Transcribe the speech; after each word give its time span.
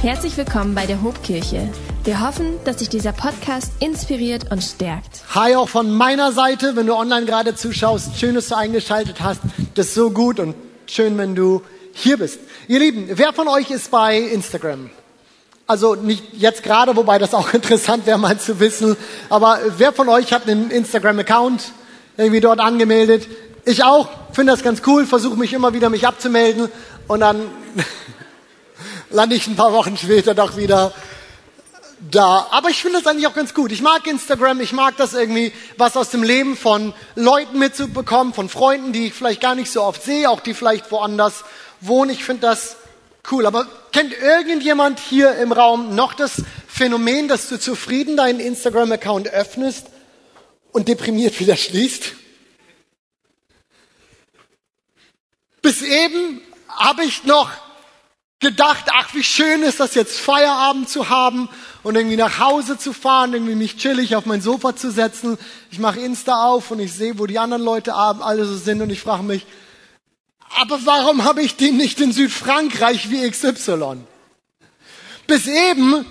Herzlich 0.00 0.36
willkommen 0.36 0.76
bei 0.76 0.86
der 0.86 1.02
Hobkirche. 1.02 1.68
Wir 2.04 2.24
hoffen, 2.24 2.54
dass 2.64 2.76
dich 2.76 2.88
dieser 2.88 3.10
Podcast 3.10 3.72
inspiriert 3.80 4.52
und 4.52 4.62
stärkt. 4.62 5.24
Hi 5.34 5.56
auch 5.56 5.68
von 5.68 5.90
meiner 5.90 6.30
Seite, 6.30 6.76
wenn 6.76 6.86
du 6.86 6.94
online 6.94 7.26
gerade 7.26 7.56
zuschaust. 7.56 8.16
Schön, 8.16 8.36
dass 8.36 8.46
du 8.46 8.56
eingeschaltet 8.56 9.20
hast. 9.20 9.40
Das 9.74 9.88
ist 9.88 9.94
so 9.94 10.12
gut 10.12 10.38
und 10.38 10.54
schön, 10.86 11.18
wenn 11.18 11.34
du 11.34 11.62
hier 11.92 12.16
bist. 12.16 12.38
Ihr 12.68 12.78
Lieben, 12.78 13.08
wer 13.10 13.32
von 13.32 13.48
euch 13.48 13.72
ist 13.72 13.90
bei 13.90 14.18
Instagram? 14.18 14.88
Also 15.66 15.96
nicht 15.96 16.22
jetzt 16.32 16.62
gerade, 16.62 16.94
wobei 16.94 17.18
das 17.18 17.34
auch 17.34 17.52
interessant 17.52 18.06
wäre 18.06 18.18
mal 18.18 18.38
zu 18.38 18.60
wissen. 18.60 18.96
Aber 19.28 19.58
wer 19.78 19.92
von 19.92 20.08
euch 20.08 20.32
hat 20.32 20.48
einen 20.48 20.70
Instagram-Account 20.70 21.72
irgendwie 22.16 22.40
dort 22.40 22.60
angemeldet? 22.60 23.26
Ich 23.64 23.82
auch, 23.82 24.08
finde 24.30 24.52
das 24.52 24.62
ganz 24.62 24.80
cool, 24.86 25.06
versuche 25.06 25.36
mich 25.36 25.52
immer 25.52 25.74
wieder 25.74 25.90
mich 25.90 26.06
abzumelden 26.06 26.68
und 27.08 27.18
dann 27.18 27.50
lande 29.10 29.36
ich 29.36 29.46
ein 29.46 29.56
paar 29.56 29.72
Wochen 29.72 29.96
später 29.96 30.34
doch 30.34 30.56
wieder 30.56 30.92
da. 32.10 32.46
Aber 32.50 32.70
ich 32.70 32.80
finde 32.82 32.98
das 32.98 33.06
eigentlich 33.06 33.26
auch 33.26 33.34
ganz 33.34 33.54
gut. 33.54 33.72
Ich 33.72 33.82
mag 33.82 34.06
Instagram, 34.06 34.60
ich 34.60 34.72
mag 34.72 34.96
das 34.96 35.14
irgendwie, 35.14 35.52
was 35.76 35.96
aus 35.96 36.10
dem 36.10 36.22
Leben 36.22 36.56
von 36.56 36.94
Leuten 37.14 37.58
mitzubekommen, 37.58 38.34
von 38.34 38.48
Freunden, 38.48 38.92
die 38.92 39.06
ich 39.06 39.14
vielleicht 39.14 39.40
gar 39.40 39.54
nicht 39.54 39.70
so 39.70 39.82
oft 39.82 40.02
sehe, 40.02 40.30
auch 40.30 40.40
die 40.40 40.54
vielleicht 40.54 40.90
woanders 40.90 41.44
wohnen. 41.80 42.10
Ich 42.10 42.24
finde 42.24 42.42
das 42.42 42.76
cool. 43.30 43.46
Aber 43.46 43.66
kennt 43.92 44.12
irgendjemand 44.12 45.00
hier 45.00 45.36
im 45.36 45.52
Raum 45.52 45.94
noch 45.94 46.14
das 46.14 46.42
Phänomen, 46.66 47.28
dass 47.28 47.48
du 47.48 47.58
zufrieden 47.58 48.16
deinen 48.16 48.40
Instagram-Account 48.40 49.28
öffnest 49.28 49.86
und 50.72 50.88
deprimiert 50.88 51.38
wieder 51.40 51.56
schließt? 51.56 52.12
Bis 55.62 55.82
eben 55.82 56.40
habe 56.68 57.04
ich 57.04 57.24
noch 57.24 57.50
gedacht, 58.40 58.84
ach, 58.92 59.14
wie 59.14 59.24
schön 59.24 59.62
ist 59.62 59.80
das 59.80 59.94
jetzt, 59.94 60.18
Feierabend 60.18 60.88
zu 60.88 61.08
haben 61.08 61.48
und 61.82 61.96
irgendwie 61.96 62.16
nach 62.16 62.38
Hause 62.38 62.78
zu 62.78 62.92
fahren, 62.92 63.32
irgendwie 63.32 63.56
mich 63.56 63.76
chillig 63.76 64.14
auf 64.14 64.26
mein 64.26 64.40
Sofa 64.40 64.76
zu 64.76 64.92
setzen. 64.92 65.38
Ich 65.70 65.78
mache 65.78 65.98
Insta 65.98 66.44
auf 66.44 66.70
und 66.70 66.78
ich 66.78 66.92
sehe, 66.92 67.18
wo 67.18 67.26
die 67.26 67.38
anderen 67.38 67.62
Leute 67.62 67.94
alle 67.94 68.44
so 68.44 68.56
sind 68.56 68.80
und 68.80 68.90
ich 68.90 69.00
frage 69.00 69.24
mich, 69.24 69.44
aber 70.60 70.78
warum 70.84 71.24
habe 71.24 71.42
ich 71.42 71.56
den 71.56 71.76
nicht 71.76 72.00
in 72.00 72.12
Südfrankreich 72.12 73.10
wie 73.10 73.28
XY? 73.28 73.98
Bis 75.26 75.46
eben 75.46 76.06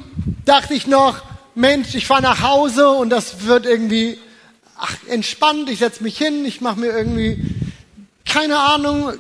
dachte 0.46 0.74
ich 0.74 0.86
noch, 0.86 1.22
Mensch, 1.56 1.96
ich 1.96 2.06
fahre 2.06 2.22
nach 2.22 2.42
Hause 2.42 2.90
und 2.90 3.10
das 3.10 3.46
wird 3.46 3.66
irgendwie 3.66 4.20
ach, 4.78 4.96
entspannt, 5.08 5.70
ich 5.70 5.80
setze 5.80 6.04
mich 6.04 6.18
hin, 6.18 6.46
ich 6.46 6.62
mache 6.62 6.80
mir 6.80 6.92
irgendwie, 6.92 7.44
keine 8.26 8.60
Ahnung, 8.60 9.14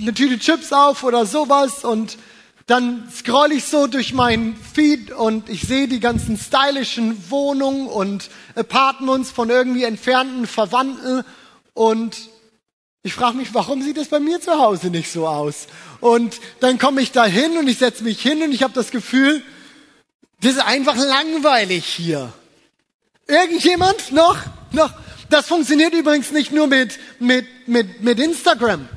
eine 0.00 0.14
Tüte 0.14 0.38
Chips 0.38 0.72
auf 0.72 1.02
oder 1.02 1.26
sowas 1.26 1.84
und 1.84 2.18
dann 2.72 3.06
scroll 3.14 3.52
ich 3.52 3.66
so 3.66 3.86
durch 3.86 4.14
meinen 4.14 4.56
Feed 4.56 5.12
und 5.12 5.50
ich 5.50 5.60
sehe 5.60 5.88
die 5.88 6.00
ganzen 6.00 6.38
stylischen 6.38 7.30
Wohnungen 7.30 7.86
und 7.86 8.30
Apartments 8.54 9.30
von 9.30 9.50
irgendwie 9.50 9.84
entfernten 9.84 10.46
Verwandten 10.46 11.22
und 11.74 12.16
ich 13.02 13.12
frage 13.12 13.36
mich, 13.36 13.52
warum 13.52 13.82
sieht 13.82 13.98
es 13.98 14.08
bei 14.08 14.20
mir 14.20 14.40
zu 14.40 14.52
Hause 14.52 14.86
nicht 14.86 15.12
so 15.12 15.28
aus? 15.28 15.66
Und 16.00 16.40
dann 16.60 16.78
komme 16.78 17.02
ich 17.02 17.12
da 17.12 17.26
hin 17.26 17.58
und 17.58 17.68
ich 17.68 17.76
setze 17.76 18.04
mich 18.04 18.22
hin 18.22 18.42
und 18.42 18.52
ich 18.52 18.62
habe 18.62 18.72
das 18.72 18.90
Gefühl, 18.90 19.42
das 20.40 20.52
ist 20.52 20.64
einfach 20.64 20.96
langweilig 20.96 21.84
hier. 21.84 22.32
Irgendjemand 23.26 24.12
noch? 24.12 24.38
Noch? 24.70 24.94
Das 25.28 25.46
funktioniert 25.46 25.92
übrigens 25.92 26.32
nicht 26.32 26.52
nur 26.52 26.68
mit, 26.68 26.98
mit, 27.18 27.68
mit, 27.68 28.00
mit 28.00 28.18
Instagram. 28.18 28.88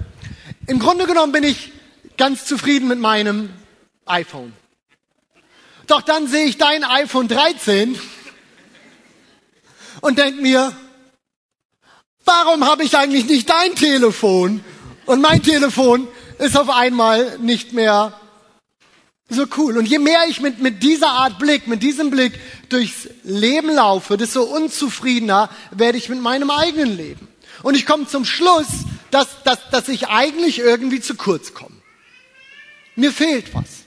Im 0.66 0.80
Grunde 0.80 1.08
genommen 1.08 1.34
bin 1.34 1.44
ich 1.44 1.74
ganz 2.16 2.46
zufrieden 2.46 2.88
mit 2.88 3.00
meinem 3.00 3.50
iPhone. 4.06 4.54
Doch 5.88 6.02
dann 6.02 6.28
sehe 6.28 6.46
ich 6.46 6.58
dein 6.58 6.84
iPhone 6.84 7.28
13 7.28 8.00
und 10.02 10.18
denke 10.18 10.42
mir, 10.42 10.76
warum 12.24 12.66
habe 12.66 12.84
ich 12.84 12.98
eigentlich 12.98 13.26
nicht 13.26 13.50
dein 13.50 13.76
Telefon? 13.76 14.64
Und 15.06 15.22
mein 15.22 15.44
Telefon 15.44 16.08
ist 16.40 16.58
auf 16.58 16.70
einmal 16.70 17.38
nicht 17.40 17.74
mehr 17.74 18.20
so 19.30 19.46
cool. 19.58 19.78
Und 19.78 19.88
je 19.88 20.00
mehr 20.00 20.26
ich 20.28 20.42
mit, 20.42 20.60
mit 20.60 20.84
dieser 20.84 21.10
Art 21.10 21.40
Blick, 21.40 21.68
mit 21.68 21.82
diesem 21.82 22.10
Blick 22.10 22.40
durchs 22.70 23.10
Leben 23.24 23.70
laufe, 23.70 24.18
desto 24.18 24.44
unzufriedener 24.44 25.50
werde 25.72 25.98
ich 25.98 26.10
mit 26.10 26.20
meinem 26.22 26.50
eigenen 26.50 26.96
Leben. 26.96 27.28
Und 27.64 27.76
ich 27.76 27.86
komme 27.86 28.08
zum 28.08 28.26
Schluss, 28.26 28.68
dass, 29.12 29.44
dass, 29.44 29.70
dass 29.72 29.88
ich 29.88 30.08
eigentlich 30.08 30.60
irgendwie 30.60 31.02
zu 31.02 31.16
kurz 31.16 31.54
komme. 31.54 31.76
Mir 32.96 33.12
fehlt 33.12 33.54
was. 33.54 33.85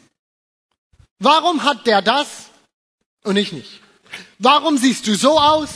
Warum 1.19 1.65
hat 1.65 1.87
der 1.87 2.03
das 2.03 2.29
und 3.25 3.37
ich 3.37 3.53
nicht? 3.53 3.81
Warum 4.39 4.79
siehst 4.79 5.07
du 5.07 5.15
so 5.15 5.39
aus 5.39 5.71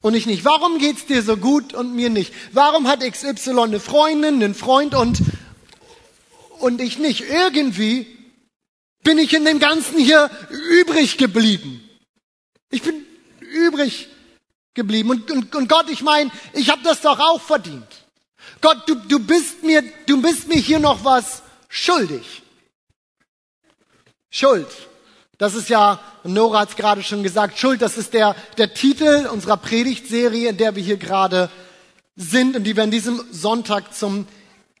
und 0.00 0.14
ich 0.14 0.26
nicht? 0.26 0.44
Warum 0.44 0.78
geht's 0.78 1.06
dir 1.06 1.22
so 1.22 1.36
gut 1.36 1.74
und 1.74 1.94
mir 1.94 2.10
nicht? 2.10 2.32
Warum 2.52 2.88
hat 2.88 3.00
XY 3.00 3.60
eine 3.60 3.80
Freundin, 3.80 4.42
einen 4.42 4.54
Freund 4.54 4.94
und, 4.94 5.20
und 6.58 6.80
ich 6.80 6.98
nicht? 6.98 7.22
Irgendwie 7.28 8.06
bin 9.02 9.18
ich 9.18 9.34
in 9.34 9.44
dem 9.44 9.58
Ganzen 9.58 9.98
hier 9.98 10.30
übrig 10.50 11.18
geblieben. 11.18 11.88
Ich 12.70 12.82
bin 12.82 13.04
übrig 13.40 14.08
geblieben. 14.74 15.10
Und, 15.10 15.30
und, 15.30 15.54
und 15.54 15.68
Gott, 15.68 15.90
ich 15.90 16.02
meine, 16.02 16.30
ich 16.52 16.70
habe 16.70 16.82
das 16.82 17.02
doch 17.02 17.18
auch 17.18 17.40
verdient. 17.40 17.86
Gott, 18.60 18.82
du, 18.86 18.94
du, 18.94 19.18
bist 19.18 19.62
mir, 19.62 19.82
du 20.06 20.20
bist 20.22 20.48
mir 20.48 20.58
hier 20.58 20.78
noch 20.78 21.04
was 21.04 21.42
schuldig. 21.68 22.42
Schuld. 24.36 24.68
Das 25.38 25.54
ist 25.54 25.70
ja, 25.70 25.98
Nora 26.24 26.60
hat 26.60 26.70
es 26.70 26.76
gerade 26.76 27.02
schon 27.02 27.22
gesagt, 27.22 27.58
Schuld, 27.58 27.80
das 27.80 27.96
ist 27.96 28.12
der, 28.12 28.36
der 28.58 28.74
Titel 28.74 29.26
unserer 29.32 29.56
Predigtserie, 29.56 30.50
in 30.50 30.58
der 30.58 30.76
wir 30.76 30.82
hier 30.82 30.98
gerade 30.98 31.50
sind 32.16 32.54
und 32.54 32.64
die 32.64 32.76
wir 32.76 32.82
an 32.82 32.90
diesem 32.90 33.22
Sonntag 33.30 33.94
zum 33.94 34.26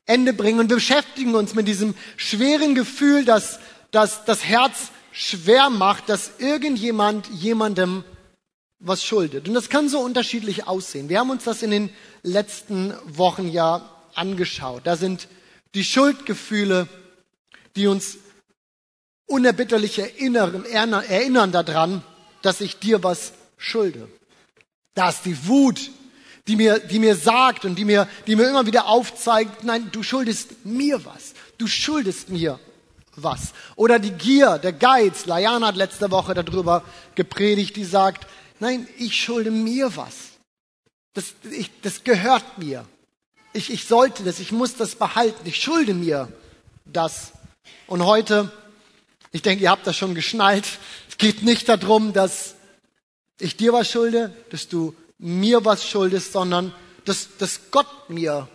Ende 0.04 0.34
bringen. 0.34 0.60
Und 0.60 0.68
wir 0.68 0.76
beschäftigen 0.76 1.34
uns 1.34 1.54
mit 1.54 1.68
diesem 1.68 1.94
schweren 2.18 2.74
Gefühl, 2.74 3.24
dass, 3.24 3.58
dass 3.92 4.26
das 4.26 4.44
Herz 4.44 4.90
schwer 5.10 5.70
macht, 5.70 6.10
dass 6.10 6.32
irgendjemand 6.38 7.26
jemandem 7.28 8.04
was 8.78 9.02
schuldet. 9.02 9.48
Und 9.48 9.54
das 9.54 9.70
kann 9.70 9.88
so 9.88 10.00
unterschiedlich 10.00 10.66
aussehen. 10.66 11.08
Wir 11.08 11.18
haben 11.18 11.30
uns 11.30 11.44
das 11.44 11.62
in 11.62 11.70
den 11.70 11.90
letzten 12.22 12.92
Wochen 13.06 13.48
ja 13.48 13.90
angeschaut. 14.14 14.82
Da 14.84 14.96
sind 14.96 15.28
die 15.74 15.84
Schuldgefühle, 15.84 16.88
die 17.74 17.86
uns 17.86 18.18
unerbitterlich 19.26 19.98
erinnern, 19.98 20.64
erinnern 20.64 21.52
daran, 21.52 22.02
dass 22.42 22.60
ich 22.60 22.78
dir 22.78 23.02
was 23.02 23.32
schulde. 23.56 24.08
Da 24.94 25.08
ist 25.08 25.24
die 25.24 25.46
Wut, 25.46 25.90
die 26.46 26.56
mir, 26.56 26.78
die 26.78 26.98
mir 26.98 27.16
sagt 27.16 27.64
und 27.64 27.76
die 27.76 27.84
mir, 27.84 28.08
die 28.26 28.36
mir 28.36 28.48
immer 28.48 28.66
wieder 28.66 28.86
aufzeigt, 28.86 29.64
nein, 29.64 29.90
du 29.92 30.02
schuldest 30.02 30.64
mir 30.64 31.04
was. 31.04 31.34
Du 31.58 31.66
schuldest 31.66 32.28
mir 32.28 32.60
was. 33.16 33.52
Oder 33.74 33.98
die 33.98 34.12
Gier, 34.12 34.58
der 34.58 34.72
Geiz. 34.72 35.26
Layana 35.26 35.68
hat 35.68 35.76
letzte 35.76 36.10
Woche 36.10 36.34
darüber 36.34 36.84
gepredigt, 37.14 37.76
die 37.76 37.84
sagt, 37.84 38.26
nein, 38.60 38.86
ich 38.98 39.20
schulde 39.20 39.50
mir 39.50 39.96
was. 39.96 40.14
Das, 41.14 41.32
ich, 41.50 41.70
das 41.80 42.04
gehört 42.04 42.58
mir. 42.58 42.84
Ich, 43.52 43.72
ich 43.72 43.86
sollte 43.86 44.22
das, 44.22 44.38
ich 44.38 44.52
muss 44.52 44.76
das 44.76 44.94
behalten. 44.94 45.46
Ich 45.46 45.56
schulde 45.56 45.94
mir 45.94 46.28
das. 46.84 47.32
Und 47.86 48.04
heute 48.04 48.52
ich 49.36 49.42
denke, 49.42 49.64
ihr 49.64 49.70
habt 49.70 49.86
das 49.86 49.98
schon 49.98 50.14
geschnallt. 50.14 50.64
Es 51.10 51.18
geht 51.18 51.42
nicht 51.42 51.68
darum, 51.68 52.14
dass 52.14 52.54
ich 53.38 53.54
dir 53.58 53.74
was 53.74 53.90
schulde, 53.90 54.34
dass 54.50 54.68
du 54.68 54.94
mir 55.18 55.62
was 55.62 55.86
schuldest, 55.86 56.32
sondern 56.32 56.72
dass, 57.04 57.36
dass 57.36 57.70
Gott 57.70 58.08
mir 58.08 58.48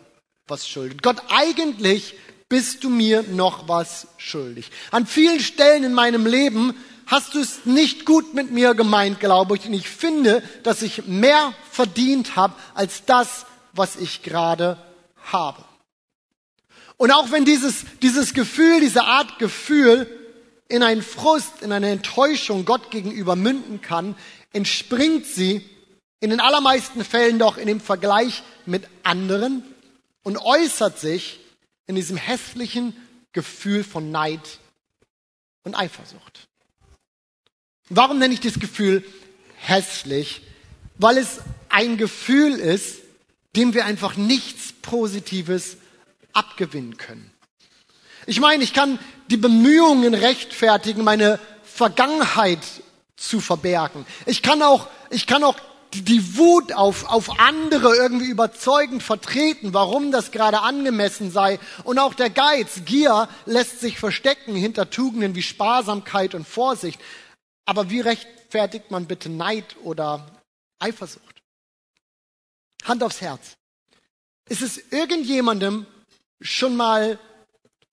was 0.47 0.67
schuldet. 0.67 1.03
Gott, 1.03 1.17
eigentlich 1.29 2.15
bist 2.49 2.83
du 2.83 2.89
mir 2.89 3.21
noch 3.21 3.67
was 3.67 4.07
schuldig. 4.17 4.71
An 4.89 5.05
vielen 5.05 5.39
Stellen 5.39 5.83
in 5.83 5.93
meinem 5.93 6.25
Leben 6.25 6.73
hast 7.05 7.35
du 7.35 7.39
es 7.39 7.63
nicht 7.65 8.05
gut 8.07 8.33
mit 8.33 8.49
mir 8.49 8.73
gemeint, 8.73 9.19
glaube 9.19 9.57
ich. 9.57 9.67
Und 9.67 9.73
ich 9.73 9.87
finde, 9.87 10.41
dass 10.63 10.81
ich 10.81 11.05
mehr 11.05 11.53
verdient 11.69 12.35
habe 12.35 12.55
als 12.73 13.05
das, 13.05 13.45
was 13.73 13.97
ich 13.97 14.23
gerade 14.23 14.77
habe. 15.31 15.63
Und 16.97 17.11
auch 17.11 17.29
wenn 17.29 17.45
dieses, 17.45 17.85
dieses 18.01 18.33
Gefühl, 18.33 18.79
diese 18.79 19.03
Art 19.03 19.37
Gefühl 19.37 20.07
in 20.71 20.83
einen 20.83 21.01
Frust, 21.01 21.61
in 21.61 21.71
eine 21.71 21.89
Enttäuschung 21.89 22.65
Gott 22.65 22.91
gegenüber 22.91 23.35
münden 23.35 23.81
kann, 23.81 24.15
entspringt 24.53 25.25
sie 25.25 25.69
in 26.19 26.29
den 26.29 26.39
allermeisten 26.39 27.03
Fällen 27.03 27.39
doch 27.39 27.57
in 27.57 27.67
dem 27.67 27.81
Vergleich 27.81 28.43
mit 28.65 28.87
anderen 29.03 29.63
und 30.23 30.37
äußert 30.37 30.99
sich 30.99 31.39
in 31.87 31.95
diesem 31.95 32.17
hässlichen 32.17 32.95
Gefühl 33.33 33.83
von 33.83 34.11
Neid 34.11 34.59
und 35.63 35.75
Eifersucht. 35.75 36.47
Warum 37.89 38.19
nenne 38.19 38.33
ich 38.33 38.39
das 38.39 38.59
Gefühl 38.59 39.03
hässlich? 39.57 40.41
Weil 40.97 41.17
es 41.17 41.39
ein 41.69 41.97
Gefühl 41.97 42.53
ist, 42.53 42.99
dem 43.55 43.73
wir 43.73 43.85
einfach 43.85 44.15
nichts 44.15 44.73
Positives 44.73 45.77
abgewinnen 46.33 46.97
können. 46.97 47.30
Ich 48.25 48.39
meine, 48.39 48.63
ich 48.63 48.73
kann 48.73 48.99
die 49.29 49.37
Bemühungen 49.37 50.13
rechtfertigen, 50.13 51.03
meine 51.03 51.39
Vergangenheit 51.63 52.59
zu 53.15 53.39
verbergen. 53.39 54.05
Ich 54.25 54.41
kann 54.41 54.61
auch, 54.61 54.87
ich 55.09 55.27
kann 55.27 55.43
auch 55.43 55.55
die 55.93 56.37
Wut 56.37 56.73
auf, 56.73 57.09
auf 57.09 57.39
andere 57.39 57.95
irgendwie 57.95 58.29
überzeugend 58.29 59.03
vertreten, 59.03 59.73
warum 59.73 60.11
das 60.11 60.31
gerade 60.31 60.61
angemessen 60.61 61.31
sei. 61.31 61.59
Und 61.83 61.99
auch 61.99 62.13
der 62.13 62.29
Geiz, 62.29 62.81
Gier, 62.85 63.27
lässt 63.45 63.79
sich 63.79 63.99
verstecken 63.99 64.55
hinter 64.55 64.89
Tugenden 64.89 65.35
wie 65.35 65.41
Sparsamkeit 65.41 66.33
und 66.33 66.47
Vorsicht. 66.47 66.99
Aber 67.65 67.89
wie 67.89 67.99
rechtfertigt 67.99 68.89
man 68.91 69.05
bitte 69.05 69.29
Neid 69.29 69.75
oder 69.83 70.25
Eifersucht? 70.79 71.41
Hand 72.83 73.03
aufs 73.03 73.21
Herz. 73.21 73.57
Ist 74.49 74.61
es 74.61 74.77
irgendjemandem 74.91 75.85
schon 76.41 76.75
mal 76.75 77.19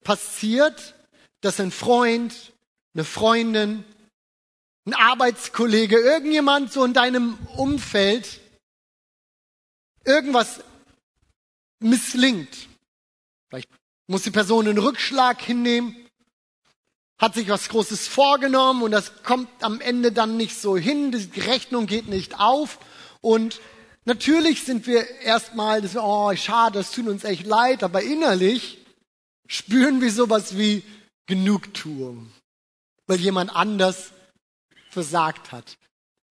passiert, 0.04 0.94
dass 1.40 1.60
ein 1.60 1.70
Freund, 1.70 2.52
eine 2.94 3.04
Freundin, 3.04 3.84
ein 4.86 4.94
Arbeitskollege, 4.94 5.98
irgendjemand 5.98 6.72
so 6.72 6.84
in 6.84 6.94
deinem 6.94 7.38
Umfeld 7.56 8.40
irgendwas 10.04 10.60
misslingt. 11.80 12.68
Vielleicht 13.48 13.68
muss 14.06 14.22
die 14.22 14.30
Person 14.30 14.66
einen 14.66 14.78
Rückschlag 14.78 15.40
hinnehmen, 15.40 15.94
hat 17.18 17.34
sich 17.34 17.48
was 17.48 17.68
Großes 17.68 18.08
vorgenommen 18.08 18.82
und 18.82 18.92
das 18.92 19.22
kommt 19.22 19.48
am 19.62 19.80
Ende 19.80 20.12
dann 20.12 20.36
nicht 20.36 20.58
so 20.58 20.76
hin, 20.76 21.12
die 21.12 21.40
Rechnung 21.40 21.86
geht 21.86 22.08
nicht 22.08 22.40
auf 22.40 22.78
und 23.20 23.60
natürlich 24.04 24.64
sind 24.64 24.86
wir 24.86 25.08
erstmal, 25.20 25.82
oh, 25.96 26.34
schade, 26.34 26.78
das 26.78 26.92
tut 26.92 27.08
uns 27.08 27.24
echt 27.24 27.46
leid, 27.46 27.82
aber 27.82 28.02
innerlich 28.02 28.78
spüren 29.48 30.00
wir 30.00 30.12
sowas 30.12 30.56
wie 30.56 30.84
Genugtuung, 31.26 32.30
weil 33.08 33.18
jemand 33.18 33.54
anders 33.54 34.12
versagt 34.90 35.50
hat. 35.50 35.76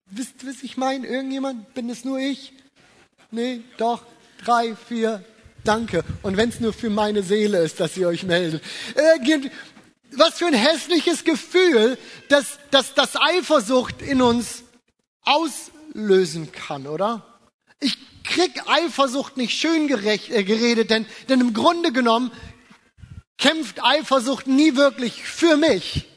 Wisst 0.10 0.48
was 0.48 0.64
ich 0.64 0.78
meine? 0.78 1.06
Irgendjemand? 1.06 1.74
Bin 1.74 1.90
es 1.90 2.06
nur 2.06 2.20
ich? 2.20 2.54
Nee, 3.32 3.62
doch. 3.78 4.04
Drei, 4.46 4.76
vier, 4.76 5.24
danke. 5.64 6.04
Und 6.22 6.38
wenn 6.38 6.50
es 6.50 6.60
nur 6.60 6.72
für 6.72 6.90
meine 6.90 7.24
Seele 7.24 7.60
ist, 7.60 7.80
dass 7.80 7.98
ihr 7.98 8.08
euch 8.08 8.24
meldet. 8.24 8.64
Irgend, 8.96 9.52
was 10.12 10.36
für 10.36 10.46
ein 10.46 10.54
hässliches 10.54 11.24
Gefühl, 11.24 11.98
dass, 12.30 12.60
dass 12.72 12.94
das 12.94 13.16
Eifersucht 13.16 14.02
in 14.02 14.22
uns 14.22 14.64
auslösen 15.24 16.52
kann, 16.52 16.88
oder? 16.88 17.40
Ich 17.80 17.98
krieg 18.24 18.52
Eifersucht 18.68 19.38
nicht 19.38 19.60
schön 19.60 19.88
gerecht, 19.88 20.30
äh, 20.30 20.44
geredet, 20.44 20.90
denn, 20.90 21.06
denn 21.30 21.42
im 21.42 21.54
Grunde 21.54 21.92
genommen 21.92 22.32
kämpft 23.38 23.84
Eifersucht 23.84 24.48
nie 24.48 24.76
wirklich 24.76 25.24
für 25.24 25.58
mich 25.58 26.08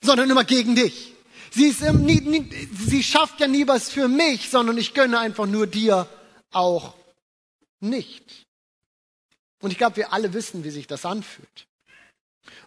sondern 0.00 0.30
immer 0.30 0.44
gegen 0.44 0.74
dich. 0.74 1.14
Sie, 1.50 1.66
ist 1.66 1.80
nie, 1.80 2.20
nie, 2.20 2.68
sie 2.78 3.02
schafft 3.02 3.40
ja 3.40 3.46
nie 3.46 3.66
was 3.66 3.90
für 3.90 4.08
mich, 4.08 4.50
sondern 4.50 4.78
ich 4.78 4.94
gönne 4.94 5.18
einfach 5.18 5.46
nur 5.46 5.66
dir 5.66 6.08
auch 6.52 6.94
nicht. 7.80 8.46
Und 9.60 9.72
ich 9.72 9.78
glaube, 9.78 9.96
wir 9.96 10.12
alle 10.12 10.32
wissen, 10.32 10.64
wie 10.64 10.70
sich 10.70 10.86
das 10.86 11.04
anfühlt. 11.04 11.66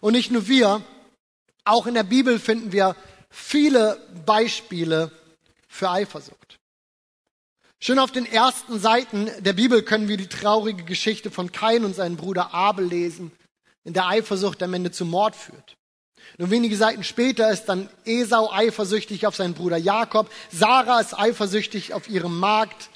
Und 0.00 0.12
nicht 0.12 0.30
nur 0.30 0.48
wir, 0.48 0.82
auch 1.64 1.86
in 1.86 1.94
der 1.94 2.02
Bibel 2.02 2.38
finden 2.38 2.72
wir 2.72 2.94
viele 3.30 3.98
Beispiele 4.26 5.10
für 5.66 5.90
Eifersucht. 5.90 6.58
Schon 7.86 7.98
auf 7.98 8.12
den 8.12 8.24
ersten 8.24 8.80
Seiten 8.80 9.30
der 9.40 9.52
Bibel 9.52 9.82
können 9.82 10.08
wir 10.08 10.16
die 10.16 10.26
traurige 10.26 10.84
Geschichte 10.84 11.30
von 11.30 11.52
Kain 11.52 11.84
und 11.84 11.94
seinem 11.94 12.16
Bruder 12.16 12.54
Abel 12.54 12.86
lesen, 12.86 13.30
in 13.84 13.92
der 13.92 14.08
Eifersucht 14.08 14.62
am 14.62 14.72
Ende 14.72 14.90
zum 14.90 15.10
Mord 15.10 15.36
führt. 15.36 15.76
Nur 16.38 16.48
wenige 16.48 16.78
Seiten 16.78 17.04
später 17.04 17.50
ist 17.50 17.66
dann 17.66 17.90
Esau 18.06 18.50
eifersüchtig 18.50 19.26
auf 19.26 19.36
seinen 19.36 19.52
Bruder 19.52 19.76
Jakob, 19.76 20.30
Sarah 20.50 20.98
ist 20.98 21.12
eifersüchtig 21.12 21.92
auf 21.92 22.08
ihrem 22.08 22.38
Markt, 22.40 22.88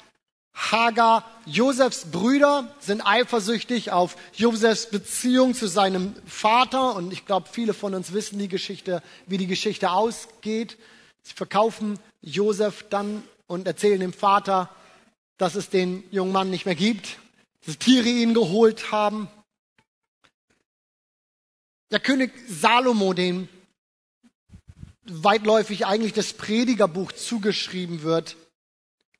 Hagar, 0.55 1.23
Josefs 1.45 2.05
Brüder 2.05 2.75
sind 2.79 3.05
eifersüchtig 3.05 3.91
auf 3.91 4.15
Josefs 4.33 4.89
Beziehung 4.89 5.53
zu 5.53 5.67
seinem 5.67 6.15
Vater 6.25 6.95
und 6.95 7.13
ich 7.13 7.27
glaube, 7.27 7.47
viele 7.51 7.75
von 7.75 7.93
uns 7.93 8.11
wissen 8.11 8.39
die 8.39 8.47
Geschichte, 8.47 9.03
wie 9.27 9.37
die 9.37 9.45
Geschichte 9.45 9.91
ausgeht. 9.91 10.79
Sie 11.21 11.35
verkaufen 11.35 11.99
Josef 12.21 12.85
dann 12.89 13.21
und 13.45 13.67
erzählen 13.67 13.99
dem 13.99 14.13
Vater, 14.13 14.71
dass 15.39 15.55
es 15.55 15.69
den 15.69 16.03
jungen 16.11 16.33
Mann 16.33 16.51
nicht 16.51 16.65
mehr 16.65 16.75
gibt, 16.75 17.17
dass 17.65 17.79
Tiere 17.79 18.07
ihn 18.07 18.35
geholt 18.35 18.91
haben. 18.91 19.27
Der 21.91 21.99
König 21.99 22.31
Salomo, 22.47 23.13
dem 23.13 23.47
weitläufig 25.05 25.87
eigentlich 25.87 26.13
das 26.13 26.33
Predigerbuch 26.33 27.13
zugeschrieben 27.13 28.03
wird, 28.03 28.35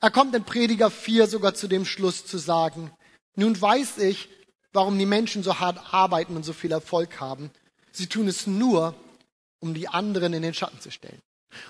er 0.02 0.12
kommt 0.12 0.36
in 0.36 0.44
Prediger 0.44 0.92
4 0.92 1.28
sogar 1.28 1.56
zu 1.56 1.68
dem 1.68 1.86
Schluss 1.86 2.26
zu 2.26 2.38
sagen, 2.38 2.92
nun 3.36 3.60
weiß 3.60 3.98
ich, 4.00 4.30
warum 4.72 5.00
die 5.00 5.06
Menschen 5.06 5.42
so 5.42 5.60
hart 5.60 5.94
arbeiten 5.94 6.36
und 6.36 6.44
so 6.44 6.54
viel 6.54 6.72
Erfolg 6.72 7.20
haben. 7.20 7.50
Sie 7.92 8.08
tun 8.08 8.28
es 8.28 8.46
nur, 8.46 8.94
um 9.60 9.74
die 9.74 9.88
anderen 9.88 10.34
in 10.34 10.42
den 10.42 10.54
Schatten 10.54 10.80
zu 10.80 10.92
stellen. 10.92 11.22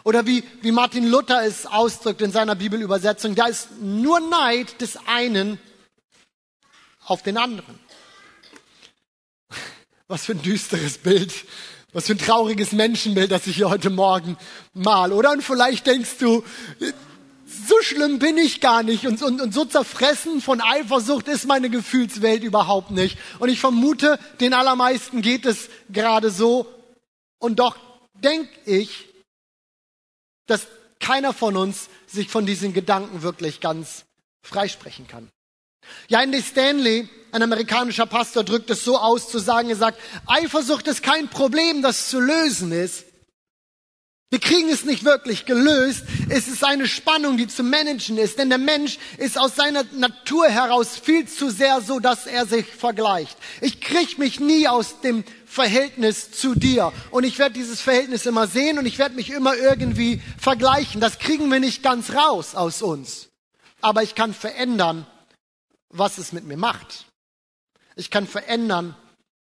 Oder 0.03 0.25
wie, 0.25 0.43
wie 0.61 0.71
Martin 0.71 1.07
Luther 1.07 1.45
es 1.45 1.65
ausdrückt 1.65 2.21
in 2.21 2.31
seiner 2.31 2.55
Bibelübersetzung, 2.55 3.35
da 3.35 3.47
ist 3.47 3.81
nur 3.81 4.19
Neid 4.19 4.81
des 4.81 4.97
einen 5.07 5.59
auf 7.05 7.23
den 7.23 7.37
anderen. 7.37 7.79
Was 10.07 10.25
für 10.25 10.33
ein 10.33 10.41
düsteres 10.41 10.97
Bild. 10.97 11.33
Was 11.91 12.05
für 12.05 12.13
ein 12.13 12.19
trauriges 12.19 12.71
Menschenbild, 12.71 13.31
das 13.31 13.47
ich 13.47 13.55
hier 13.55 13.69
heute 13.69 13.89
Morgen 13.89 14.37
mal, 14.73 15.11
oder? 15.11 15.31
Und 15.31 15.43
vielleicht 15.43 15.87
denkst 15.87 16.17
du, 16.19 16.43
so 17.67 17.75
schlimm 17.81 18.19
bin 18.19 18.37
ich 18.37 18.61
gar 18.61 18.83
nicht 18.83 19.07
und, 19.07 19.21
und, 19.23 19.41
und 19.41 19.53
so 19.53 19.65
zerfressen 19.65 20.39
von 20.39 20.61
Eifersucht 20.61 21.27
ist 21.27 21.47
meine 21.47 21.71
Gefühlswelt 21.71 22.43
überhaupt 22.43 22.91
nicht. 22.91 23.17
Und 23.39 23.49
ich 23.49 23.59
vermute, 23.59 24.19
den 24.39 24.53
allermeisten 24.53 25.23
geht 25.23 25.47
es 25.47 25.69
gerade 25.91 26.29
so. 26.29 26.67
Und 27.39 27.57
doch 27.57 27.75
denke 28.13 28.49
ich, 28.65 29.08
dass 30.49 30.67
keiner 30.99 31.33
von 31.33 31.55
uns 31.55 31.89
sich 32.07 32.29
von 32.29 32.45
diesen 32.45 32.73
Gedanken 32.73 33.21
wirklich 33.21 33.59
ganz 33.61 34.05
freisprechen 34.41 35.07
kann. 35.07 35.29
Ja, 36.07 36.21
Andy 36.21 36.41
Stanley, 36.41 37.07
ein 37.31 37.41
amerikanischer 37.41 38.05
Pastor, 38.05 38.43
drückt 38.43 38.69
es 38.69 38.83
so 38.83 38.97
aus 38.97 39.29
zu 39.29 39.39
sagen, 39.39 39.69
er 39.69 39.75
sagt, 39.75 39.99
Eifersucht 40.27 40.87
ist 40.87 41.03
kein 41.03 41.29
Problem, 41.29 41.81
das 41.81 42.09
zu 42.09 42.19
lösen 42.19 42.71
ist. 42.71 43.05
Wir 44.31 44.39
kriegen 44.39 44.69
es 44.69 44.85
nicht 44.85 45.05
wirklich 45.05 45.45
gelöst. 45.45 46.03
Es 46.29 46.47
ist 46.47 46.63
eine 46.63 46.87
Spannung, 46.87 47.37
die 47.37 47.47
zu 47.47 47.63
managen 47.63 48.17
ist. 48.19 48.37
Denn 48.37 48.49
der 48.49 48.59
Mensch 48.59 48.99
ist 49.17 49.39
aus 49.39 49.55
seiner 49.55 49.83
Natur 49.93 50.47
heraus 50.47 50.99
viel 50.99 51.27
zu 51.27 51.49
sehr 51.49 51.81
so, 51.81 51.99
dass 51.99 52.27
er 52.27 52.45
sich 52.45 52.67
vergleicht. 52.67 53.35
Ich 53.59 53.81
krieg 53.81 54.19
mich 54.19 54.39
nie 54.39 54.67
aus 54.67 55.01
dem 55.01 55.23
Verhältnis 55.47 56.29
zu 56.29 56.53
dir. 56.53 56.93
Und 57.09 57.23
ich 57.23 57.39
werde 57.39 57.55
dieses 57.55 57.81
Verhältnis 57.81 58.27
immer 58.27 58.45
sehen 58.45 58.77
und 58.77 58.85
ich 58.85 58.99
werde 58.99 59.15
mich 59.15 59.31
immer 59.31 59.55
irgendwie 59.55 60.21
vergleichen. 60.37 61.01
Das 61.01 61.17
kriegen 61.17 61.51
wir 61.51 61.59
nicht 61.59 61.81
ganz 61.81 62.13
raus 62.13 62.53
aus 62.53 62.83
uns. 62.83 63.29
Aber 63.81 64.03
ich 64.03 64.13
kann 64.13 64.35
verändern, 64.35 65.07
was 65.89 66.19
es 66.19 66.33
mit 66.33 66.43
mir 66.43 66.57
macht. 66.57 67.05
Ich 67.95 68.11
kann 68.11 68.27
verändern, 68.27 68.95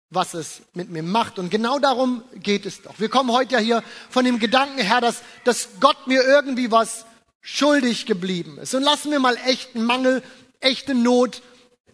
was 0.10 0.34
es 0.34 0.62
mit 0.74 0.90
mir 0.90 1.04
macht. 1.04 1.40
Und 1.40 1.50
genau 1.50 1.80
darum 1.80 2.24
geht 2.36 2.66
es 2.66 2.82
doch. 2.82 3.00
Wir 3.00 3.10
kommen 3.10 3.32
heute 3.32 3.54
ja 3.56 3.60
hier 3.60 3.84
von 4.10 4.26
dem 4.26 4.40
Gedanken 4.40 4.80
her, 4.80 5.02
dass, 5.02 5.22
dass 5.44 5.70
Gott 5.80 6.08
mir 6.08 6.24
irgendwie 6.24 6.72
was 6.72 7.06
schuldig 7.42 8.06
geblieben 8.06 8.58
ist. 8.58 8.74
Und 8.74 8.84
lassen 8.84 9.12
wir 9.12 9.20
mal 9.20 9.38
echten 9.46 9.84
Mangel, 9.84 10.24
echte 10.60 10.96
Not 10.96 11.42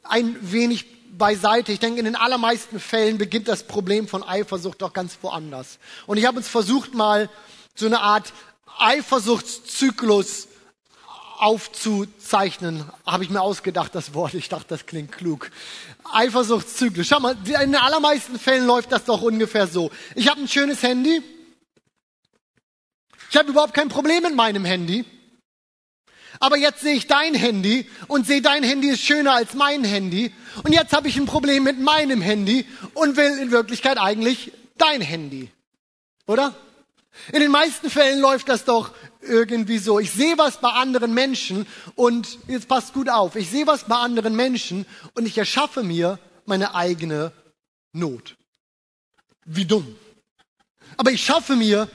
ein 0.03 0.37
wenig 0.41 0.85
beiseite. 1.17 1.71
Ich 1.71 1.79
denke, 1.79 1.99
in 1.99 2.05
den 2.05 2.15
allermeisten 2.15 2.79
Fällen 2.79 3.17
beginnt 3.17 3.47
das 3.47 3.63
Problem 3.63 4.07
von 4.07 4.23
Eifersucht 4.23 4.81
doch 4.81 4.93
ganz 4.93 5.17
woanders. 5.21 5.77
Und 6.07 6.17
ich 6.17 6.25
habe 6.25 6.37
uns 6.37 6.47
versucht, 6.47 6.93
mal 6.93 7.29
so 7.75 7.85
eine 7.85 8.01
Art 8.01 8.33
Eifersuchtszyklus 8.79 10.47
aufzuzeichnen, 11.41 12.85
habe 13.03 13.23
ich 13.23 13.31
mir 13.31 13.41
ausgedacht, 13.41 13.95
das 13.95 14.13
Wort. 14.13 14.35
Ich 14.35 14.47
dachte, 14.47 14.67
das 14.69 14.85
klingt 14.85 15.11
klug. 15.11 15.49
Eifersuchtszyklus. 16.13 17.07
Schau 17.07 17.19
mal, 17.19 17.35
in 17.45 17.71
den 17.71 17.75
allermeisten 17.75 18.37
Fällen 18.37 18.67
läuft 18.67 18.91
das 18.91 19.05
doch 19.05 19.23
ungefähr 19.23 19.65
so. 19.65 19.89
Ich 20.13 20.29
habe 20.29 20.39
ein 20.39 20.47
schönes 20.47 20.83
Handy. 20.83 21.21
Ich 23.31 23.37
habe 23.37 23.49
überhaupt 23.49 23.73
kein 23.73 23.89
Problem 23.89 24.21
mit 24.21 24.35
meinem 24.35 24.65
Handy. 24.65 25.03
Aber 26.39 26.57
jetzt 26.57 26.81
sehe 26.81 26.93
ich 26.93 27.07
dein 27.07 27.33
Handy 27.33 27.89
und 28.07 28.27
sehe, 28.27 28.43
dein 28.43 28.63
Handy 28.63 28.89
ist 28.89 29.01
schöner 29.01 29.33
als 29.33 29.55
mein 29.55 29.83
Handy. 29.83 30.31
Und 30.63 30.73
jetzt 30.73 30.93
habe 30.93 31.07
ich 31.07 31.17
ein 31.17 31.25
Problem 31.25 31.63
mit 31.63 31.79
meinem 31.79 32.21
Handy 32.21 32.67
und 32.93 33.17
will 33.17 33.39
in 33.39 33.49
Wirklichkeit 33.49 33.97
eigentlich 33.97 34.51
dein 34.77 35.01
Handy. 35.01 35.49
Oder? 36.27 36.53
In 37.31 37.39
den 37.39 37.51
meisten 37.51 37.89
Fällen 37.89 38.19
läuft 38.19 38.47
das 38.47 38.63
doch 38.63 38.91
irgendwie 39.21 39.77
so. 39.77 39.99
Ich 39.99 40.11
sehe 40.11 40.37
was 40.37 40.59
bei 40.61 40.69
anderen 40.69 41.13
Menschen 41.13 41.67
und 41.95 42.39
jetzt 42.47 42.67
passt 42.67 42.93
gut 42.93 43.09
auf. 43.09 43.35
Ich 43.35 43.49
sehe 43.49 43.67
was 43.67 43.85
bei 43.85 43.95
anderen 43.95 44.35
Menschen 44.35 44.85
und 45.13 45.25
ich 45.25 45.37
erschaffe 45.37 45.83
mir 45.83 46.19
meine 46.45 46.75
eigene 46.75 47.31
Not. 47.93 48.35
wie 49.45 49.65
dumm. 49.65 49.95
Aber 50.97 51.11
ich 51.11 51.23
schaffe 51.23 51.55
mir 51.55 51.89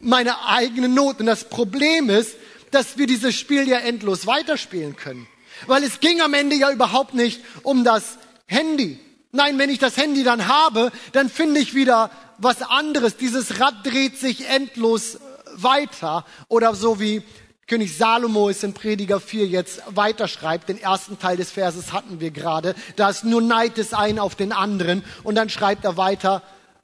meine 0.00 0.44
eigene 0.46 0.88
Not. 0.88 1.20
Und 1.20 1.26
das 1.26 1.48
Problem 1.48 2.10
ist, 2.10 2.36
dass 2.70 2.98
wir 2.98 3.06
dieses 3.06 3.34
Spiel 3.34 3.68
ja 3.68 3.78
endlos 3.78 4.26
weiterspielen 4.26 4.96
können. 4.96 5.26
Weil 5.66 5.82
es 5.82 6.00
ging 6.00 6.20
am 6.20 6.34
Ende 6.34 6.56
ja 6.56 6.70
überhaupt 6.70 7.14
nicht 7.14 7.40
um 7.62 7.84
das 7.84 8.18
Handy. 8.46 8.98
Nein, 9.32 9.58
wenn 9.58 9.70
ich 9.70 9.78
das 9.78 9.96
Handy 9.96 10.24
dann 10.24 10.48
habe, 10.48 10.92
dann 11.12 11.28
finde 11.28 11.60
ich 11.60 11.74
wieder 11.74 12.10
was 12.38 12.62
anderes. 12.62 13.16
Dieses 13.16 13.60
Rad 13.60 13.84
dreht 13.84 14.18
sich 14.18 14.48
endlos 14.48 15.18
weiter. 15.62 16.24
Oder 16.48 16.74
so 16.74 17.00
wie 17.00 17.22
König 17.66 17.96
Salomo 17.96 18.48
es 18.48 18.62
in 18.62 18.72
Prediger 18.72 19.20
4 19.20 19.46
jetzt 19.46 19.82
weiterschreibt. 19.88 20.68
Den 20.68 20.80
ersten 20.80 21.18
Teil 21.18 21.36
des 21.36 21.50
Verses 21.50 21.92
hatten 21.92 22.18
wir 22.18 22.30
gerade. 22.30 22.74
Da 22.96 23.10
ist 23.10 23.24
nur 23.24 23.42
Neid 23.42 23.76
des 23.76 23.92
einen 23.92 24.18
auf 24.18 24.34
den 24.34 24.52
anderen. 24.52 25.04
Und 25.22 25.34
dann 25.34 25.50
schreibt 25.50 25.84
er 25.84 25.96
weiter, 25.98 26.42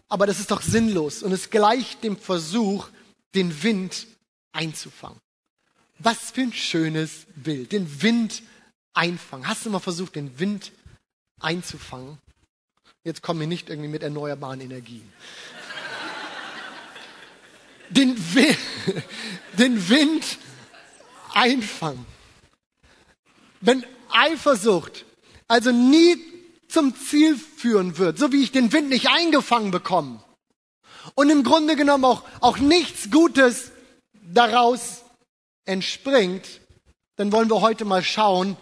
aber 0.09 0.27
das 0.27 0.41
ist 0.41 0.51
doch 0.51 0.61
sinnlos. 0.61 1.23
Und 1.23 1.33
es 1.33 1.51
gleicht 1.51 2.05
dem 2.05 2.19
Versuch, 2.19 2.89
den 3.35 3.63
Wind 3.63 4.07
einzufangen. 4.53 5.19
Was 5.99 6.31
für 6.33 6.43
ein 6.43 6.53
schönes 6.53 7.27
Bild. 7.35 7.73
Den 7.73 8.03
Wind 8.03 8.43
einfangen. 8.93 9.49
Hast 9.49 9.65
du 9.65 9.71
mal 9.71 9.81
versucht, 9.81 10.17
den 10.17 10.39
Wind 10.39 10.73
einzufangen? 11.41 12.19
Jetzt 13.05 13.23
kommen 13.23 13.41
wir 13.41 13.47
nicht 13.47 13.69
irgendwie 13.69 13.89
mit 13.89 14.03
erneuerbaren 14.03 14.61
Energien. 14.61 15.11
Den, 17.91 18.17
Wind, 18.35 18.59
den 19.59 19.89
Wind 19.89 20.39
einfangen. 21.33 22.07
Wenn 23.61 23.85
Eifersucht 24.11 25.05
also 25.49 25.71
nie 25.71 26.17
zum 26.69 26.95
Ziel 26.97 27.37
führen 27.37 27.99
wird, 27.99 28.19
so 28.19 28.33
wie 28.33 28.43
ich 28.43 28.53
den 28.53 28.73
Wind 28.73 28.89
nicht 28.89 29.09
eingefangen 29.09 29.71
bekomme 29.71 30.23
und 31.15 31.31
im 31.31 31.45
Grunde 31.45 31.77
genommen 31.77 32.05
auch, 32.05 32.23
auch 32.41 32.59
nichts 32.59 33.11
Gutes 33.11 33.71
daraus 34.23 35.03
entspringt, 35.65 36.61
dann 37.17 37.33
wollen 37.33 37.51
wir 37.51 37.61
heute 37.61 37.85
mal 37.85 38.03
schauen, 38.03 38.57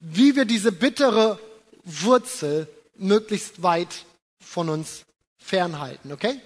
wie 0.00 0.36
wir 0.36 0.44
diese 0.44 0.72
bittere 0.72 1.38
Wurzel 1.84 2.68
möglichst 2.96 3.62
weit 3.62 4.04
von 4.40 4.68
uns 4.68 5.04
fernhalten, 5.38 6.12
okay? 6.12 6.40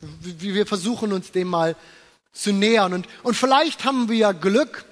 Wie 0.00 0.54
wir 0.54 0.66
versuchen 0.66 1.12
uns 1.12 1.32
dem 1.32 1.48
mal 1.48 1.76
zu 2.32 2.52
nähern. 2.52 2.92
Und, 2.92 3.08
und 3.22 3.34
vielleicht 3.34 3.84
haben 3.84 4.08
wir 4.08 4.16
ja 4.16 4.32
Glück 4.32 4.84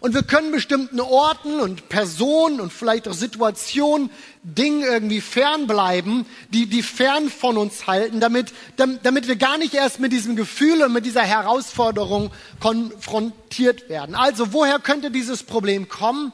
und 0.00 0.14
wir 0.14 0.22
können 0.22 0.52
bestimmten 0.52 1.00
Orten 1.00 1.60
und 1.60 1.88
Personen 1.88 2.60
und 2.60 2.72
vielleicht 2.72 3.08
auch 3.08 3.14
Situationen, 3.14 4.10
Dingen 4.42 4.82
irgendwie 4.82 5.20
fernbleiben, 5.20 6.24
die, 6.50 6.66
die 6.66 6.82
fern 6.82 7.28
von 7.28 7.56
uns 7.56 7.86
halten, 7.86 8.20
damit, 8.20 8.52
damit 8.76 9.26
wir 9.26 9.36
gar 9.36 9.58
nicht 9.58 9.74
erst 9.74 9.98
mit 9.98 10.12
diesem 10.12 10.36
Gefühl 10.36 10.82
und 10.82 10.92
mit 10.92 11.04
dieser 11.04 11.22
Herausforderung 11.22 12.30
konfrontiert 12.60 13.88
werden. 13.88 14.14
Also 14.14 14.52
woher 14.52 14.78
könnte 14.78 15.10
dieses 15.10 15.42
Problem 15.42 15.88
kommen? 15.88 16.32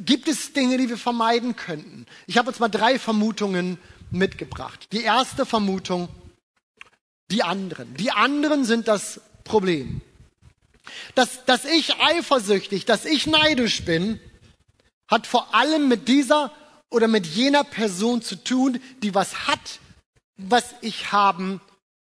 Gibt 0.00 0.28
es 0.28 0.52
Dinge, 0.52 0.76
die 0.76 0.90
wir 0.90 0.98
vermeiden 0.98 1.56
könnten? 1.56 2.06
Ich 2.26 2.36
habe 2.36 2.48
uns 2.48 2.58
mal 2.58 2.68
drei 2.68 2.98
Vermutungen 2.98 3.78
mitgebracht. 4.10 4.88
Die 4.92 5.02
erste 5.02 5.46
Vermutung, 5.46 6.08
die 7.30 7.42
anderen. 7.42 7.94
Die 7.94 8.10
anderen 8.10 8.64
sind 8.64 8.88
das 8.88 9.20
Problem. 9.44 10.00
Dass, 11.14 11.44
dass 11.44 11.64
ich 11.64 11.96
eifersüchtig, 12.00 12.84
dass 12.84 13.04
ich 13.04 13.26
neidisch 13.26 13.84
bin, 13.84 14.20
hat 15.08 15.26
vor 15.26 15.54
allem 15.54 15.88
mit 15.88 16.08
dieser 16.08 16.52
oder 16.90 17.08
mit 17.08 17.26
jener 17.26 17.64
Person 17.64 18.22
zu 18.22 18.36
tun, 18.36 18.80
die 19.02 19.14
was 19.14 19.48
hat, 19.48 19.80
was 20.36 20.64
ich 20.80 21.12
haben 21.12 21.60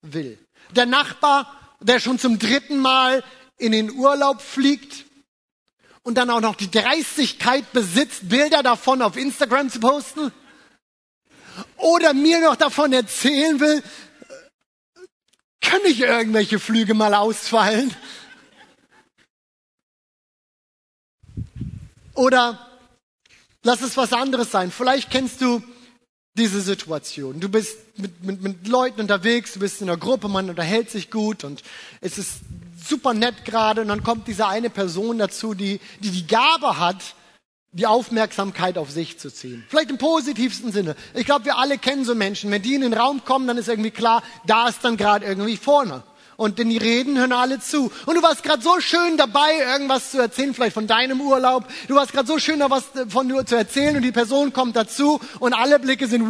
will. 0.02 0.38
Der 0.76 0.86
Nachbar, 0.86 1.76
der 1.80 2.00
schon 2.00 2.18
zum 2.18 2.40
dritten 2.40 2.78
Mal 2.78 3.24
in 3.58 3.72
den 3.72 3.92
Urlaub 3.92 4.42
fliegt 4.42 5.06
und 6.02 6.16
dann 6.16 6.30
auch 6.30 6.42
noch 6.42 6.56
die 6.56 6.72
Dreistigkeit 6.72 7.72
besitzt, 7.72 8.30
Bilder 8.30 8.64
davon 8.64 9.02
auf 9.02 9.18
Instagram 9.18 9.70
zu 9.70 9.80
posten. 9.80 10.32
Oder 11.78 12.14
mir 12.14 12.42
noch 12.42 12.56
davon 12.56 12.94
erzählen 12.94 13.60
will, 13.60 13.84
können 15.64 15.84
nicht 15.84 16.02
irgendwelche 16.02 16.60
Flüge 16.60 16.94
mal 16.94 17.14
ausfallen? 17.14 17.94
Oder 22.14 22.60
lass 23.64 23.82
es 23.82 23.98
was 23.98 24.14
anderes 24.14 24.52
sein. 24.52 24.72
Vielleicht 24.72 25.10
kennst 25.10 25.42
du 25.42 25.64
diese 26.36 26.62
Situation. 26.62 27.40
Du 27.40 27.50
bist 27.50 27.78
mit, 27.98 28.24
mit, 28.24 28.42
mit 28.42 28.68
Leuten 28.68 29.02
unterwegs, 29.02 29.54
du 29.54 29.60
bist 29.60 29.82
in 29.82 29.90
einer 29.90 30.00
Gruppe, 30.00 30.28
man 30.28 30.50
unterhält 30.50 30.90
sich 30.90 31.12
gut 31.12 31.44
und 31.44 31.62
es 32.02 32.18
ist 32.18 32.40
super 32.84 33.14
nett 33.14 33.46
gerade 33.46 33.82
und 33.82 33.88
dann 33.88 34.04
kommt 34.04 34.28
diese 34.28 34.48
eine 34.48 34.70
Person 34.70 35.20
dazu, 35.20 35.54
die 35.54 35.80
die, 36.02 36.10
die 36.10 36.26
Gabe 36.26 36.80
hat, 36.80 37.16
die 37.74 37.88
Aufmerksamkeit 37.88 38.78
auf 38.78 38.92
sich 38.92 39.20
zu 39.20 39.32
ziehen. 39.32 39.66
Vielleicht 39.68 39.90
im 39.90 39.98
positivsten 39.98 40.72
Sinne. 40.72 40.96
Ich 41.16 41.26
glaube, 41.26 41.46
wir 41.46 41.58
alle 41.58 41.80
kennen 41.80 42.06
so 42.06 42.14
Menschen. 42.14 42.52
Wenn 42.52 42.62
die 42.62 42.76
in 42.76 42.82
den 42.82 42.94
Raum 42.94 43.26
kommen, 43.26 43.48
dann 43.48 43.58
ist 43.58 43.68
irgendwie 43.68 43.92
klar, 43.92 44.22
da 44.46 44.70
ist 44.70 44.84
dann 44.84 44.96
gerade 44.96 45.26
irgendwie 45.26 45.58
vorne. 45.58 46.04
Und 46.36 46.60
denn 46.60 46.70
die 46.70 46.78
Reden 46.78 47.18
hören 47.18 47.32
alle 47.32 47.60
zu. 47.60 47.92
Und 48.06 48.16
du 48.16 48.22
warst 48.22 48.44
gerade 48.44 48.62
so 48.62 48.80
schön 48.80 49.18
dabei, 49.18 49.58
irgendwas 49.72 50.12
zu 50.12 50.20
erzählen, 50.20 50.54
vielleicht 50.54 50.74
von 50.76 50.88
deinem 50.88 51.20
Urlaub. 51.20 51.66
Du 51.88 51.96
warst 51.96 52.14
gerade 52.14 52.28
so 52.28 52.38
schön, 52.38 52.60
da 52.60 52.70
was 52.70 52.86
von 53.10 53.28
dir 53.28 53.46
zu 53.46 53.56
erzählen 53.56 53.96
und 53.96 54.04
die 54.04 54.12
Person 54.12 54.54
kommt 54.54 54.76
dazu 54.76 55.20
und 55.40 55.54
alle 55.54 55.80
Blicke 55.80 56.08
sind 56.08 56.28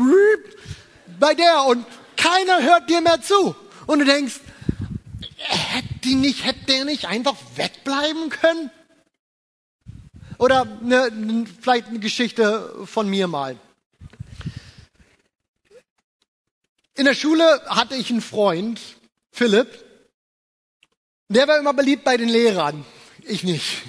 bei 1.20 1.34
der 1.34 1.66
und 1.66 1.86
keiner 2.16 2.62
hört 2.62 2.90
dir 2.90 3.02
mehr 3.02 3.22
zu. 3.22 3.56
Und 3.86 4.00
du 4.00 4.06
denkst, 4.06 4.40
hätte 5.38 5.94
die 6.04 6.16
nicht, 6.16 6.46
hätte 6.46 6.66
der 6.68 6.86
nicht 6.86 7.06
einfach 7.06 7.36
wegbleiben 7.56 8.30
können? 8.30 8.70
Oder 10.38 10.62
eine, 10.62 11.46
vielleicht 11.62 11.88
eine 11.88 12.00
Geschichte 12.00 12.86
von 12.86 13.10
mir 13.10 13.28
mal. 13.28 13.58
In 16.96 17.06
der 17.06 17.16
Schule 17.16 17.62
hatte 17.68 17.96
ich 17.96 18.10
einen 18.12 18.22
Freund, 18.22 18.80
Philipp. 19.32 19.84
Der 21.30 21.48
war 21.48 21.58
immer 21.58 21.74
beliebt 21.74 22.04
bei 22.04 22.18
den 22.18 22.30
Lehrern. 22.30 22.86
Ich 23.22 23.44
nicht. 23.44 23.82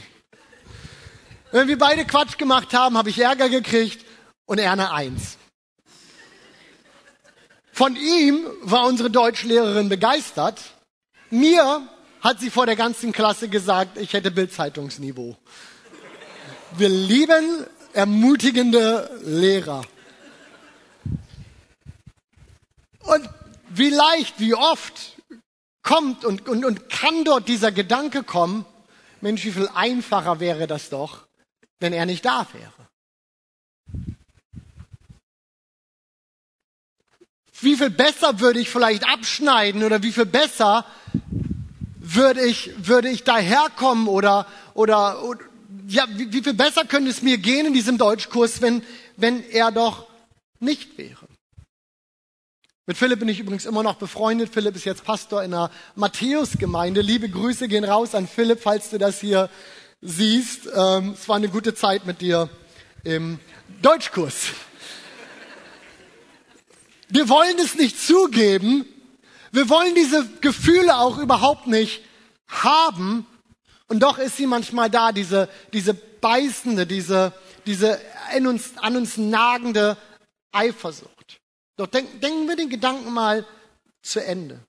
Wenn 1.52 1.68
wir 1.68 1.78
beide 1.78 2.04
Quatsch 2.04 2.38
gemacht 2.38 2.72
haben, 2.72 2.96
habe 2.96 3.10
ich 3.10 3.18
Ärger 3.18 3.48
gekriegt 3.48 4.04
und 4.46 4.58
er 4.58 4.72
eine 4.72 4.92
Eins. 4.92 5.36
Von 7.72 7.96
ihm 7.96 8.46
war 8.62 8.86
unsere 8.86 9.10
Deutschlehrerin 9.10 9.88
begeistert. 9.88 10.60
Mir 11.30 11.86
hat 12.20 12.40
sie 12.40 12.50
vor 12.50 12.66
der 12.66 12.76
ganzen 12.76 13.12
Klasse 13.12 13.48
gesagt, 13.48 13.98
ich 13.98 14.12
hätte 14.12 14.30
Bildzeitungsniveau. 14.30 15.36
Wir 16.76 16.88
lieben 16.88 17.64
ermutigende 17.92 19.08
Lehrer. 19.22 19.84
Und 23.00 23.28
wie 23.68 23.90
leicht, 23.90 24.40
wie 24.40 24.54
oft 24.54 25.16
kommt 25.82 26.24
und, 26.24 26.48
und, 26.48 26.64
und 26.64 26.88
kann 26.90 27.24
dort 27.24 27.46
dieser 27.46 27.70
Gedanke 27.70 28.24
kommen, 28.24 28.64
Mensch, 29.20 29.44
wie 29.44 29.52
viel 29.52 29.68
einfacher 29.72 30.40
wäre 30.40 30.66
das 30.66 30.90
doch, 30.90 31.28
wenn 31.78 31.92
er 31.92 32.06
nicht 32.06 32.24
da 32.24 32.46
wäre. 32.52 32.72
Wie 37.60 37.76
viel 37.76 37.90
besser 37.90 38.40
würde 38.40 38.58
ich 38.58 38.68
vielleicht 38.68 39.08
abschneiden 39.08 39.84
oder 39.84 40.02
wie 40.02 40.12
viel 40.12 40.26
besser 40.26 40.84
würde 41.98 42.44
ich, 42.44 42.72
würde 42.76 43.10
ich 43.10 43.22
daherkommen 43.22 44.08
oder, 44.08 44.46
oder, 44.74 45.22
oder 45.22 45.44
ja, 45.88 46.06
wie, 46.10 46.32
wie 46.32 46.42
viel 46.42 46.54
besser 46.54 46.84
könnte 46.84 47.10
es 47.10 47.22
mir 47.22 47.38
gehen 47.38 47.66
in 47.66 47.74
diesem 47.74 47.98
Deutschkurs, 47.98 48.60
wenn, 48.60 48.82
wenn 49.16 49.42
er 49.50 49.72
doch 49.72 50.06
nicht 50.60 50.98
wäre. 50.98 51.28
Mit 52.86 52.98
Philipp 52.98 53.20
bin 53.20 53.28
ich 53.28 53.40
übrigens 53.40 53.64
immer 53.64 53.82
noch 53.82 53.96
befreundet. 53.96 54.52
Philipp 54.52 54.76
ist 54.76 54.84
jetzt 54.84 55.04
Pastor 55.04 55.42
in 55.42 55.54
einer 55.54 55.70
Matthäusgemeinde. 55.94 57.00
Liebe 57.00 57.30
Grüße 57.30 57.66
gehen 57.66 57.84
raus 57.84 58.14
an 58.14 58.28
Philipp, 58.28 58.60
falls 58.60 58.90
du 58.90 58.98
das 58.98 59.20
hier 59.20 59.48
siehst. 60.02 60.68
Ähm, 60.74 61.14
es 61.18 61.26
war 61.26 61.36
eine 61.36 61.48
gute 61.48 61.74
Zeit 61.74 62.04
mit 62.04 62.20
dir 62.20 62.50
im 63.04 63.38
Deutschkurs. 63.80 64.48
Wir 67.08 67.28
wollen 67.30 67.58
es 67.58 67.74
nicht 67.74 67.98
zugeben. 67.98 68.84
Wir 69.50 69.70
wollen 69.70 69.94
diese 69.94 70.28
Gefühle 70.42 70.98
auch 70.98 71.16
überhaupt 71.16 71.66
nicht 71.66 72.02
haben. 72.48 73.26
Und 73.88 74.00
doch 74.00 74.18
ist 74.18 74.36
sie 74.36 74.46
manchmal 74.46 74.90
da, 74.90 75.12
diese, 75.12 75.48
diese 75.72 75.94
beißende, 75.94 76.86
diese, 76.86 77.32
diese 77.66 78.00
in 78.36 78.46
uns, 78.46 78.78
an 78.78 78.96
uns 78.96 79.16
nagende 79.16 79.96
Eifersucht. 80.52 81.40
Doch 81.76 81.86
denk, 81.86 82.20
denken 82.20 82.48
wir 82.48 82.56
den 82.56 82.70
Gedanken 82.70 83.12
mal 83.12 83.46
zu 84.02 84.24
Ende. 84.24 84.60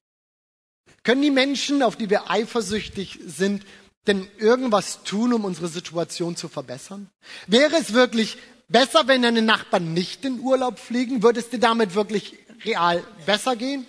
Können 1.03 1.21
die 1.21 1.31
Menschen, 1.31 1.83
auf 1.83 1.95
die 1.95 2.09
wir 2.09 2.29
eifersüchtig 2.29 3.19
sind, 3.25 3.63
denn 4.07 4.27
irgendwas 4.37 5.03
tun, 5.03 5.33
um 5.33 5.45
unsere 5.45 5.67
Situation 5.67 6.35
zu 6.35 6.47
verbessern? 6.47 7.09
Wäre 7.47 7.75
es 7.75 7.93
wirklich 7.93 8.37
besser, 8.67 9.07
wenn 9.07 9.21
deine 9.21 9.41
Nachbarn 9.41 9.93
nicht 9.93 10.25
in 10.25 10.39
Urlaub 10.39 10.79
fliegen? 10.79 11.23
Würde 11.23 11.39
es 11.39 11.49
dir 11.49 11.59
damit 11.59 11.95
wirklich 11.95 12.33
real 12.63 13.03
besser 13.25 13.55
gehen? 13.55 13.85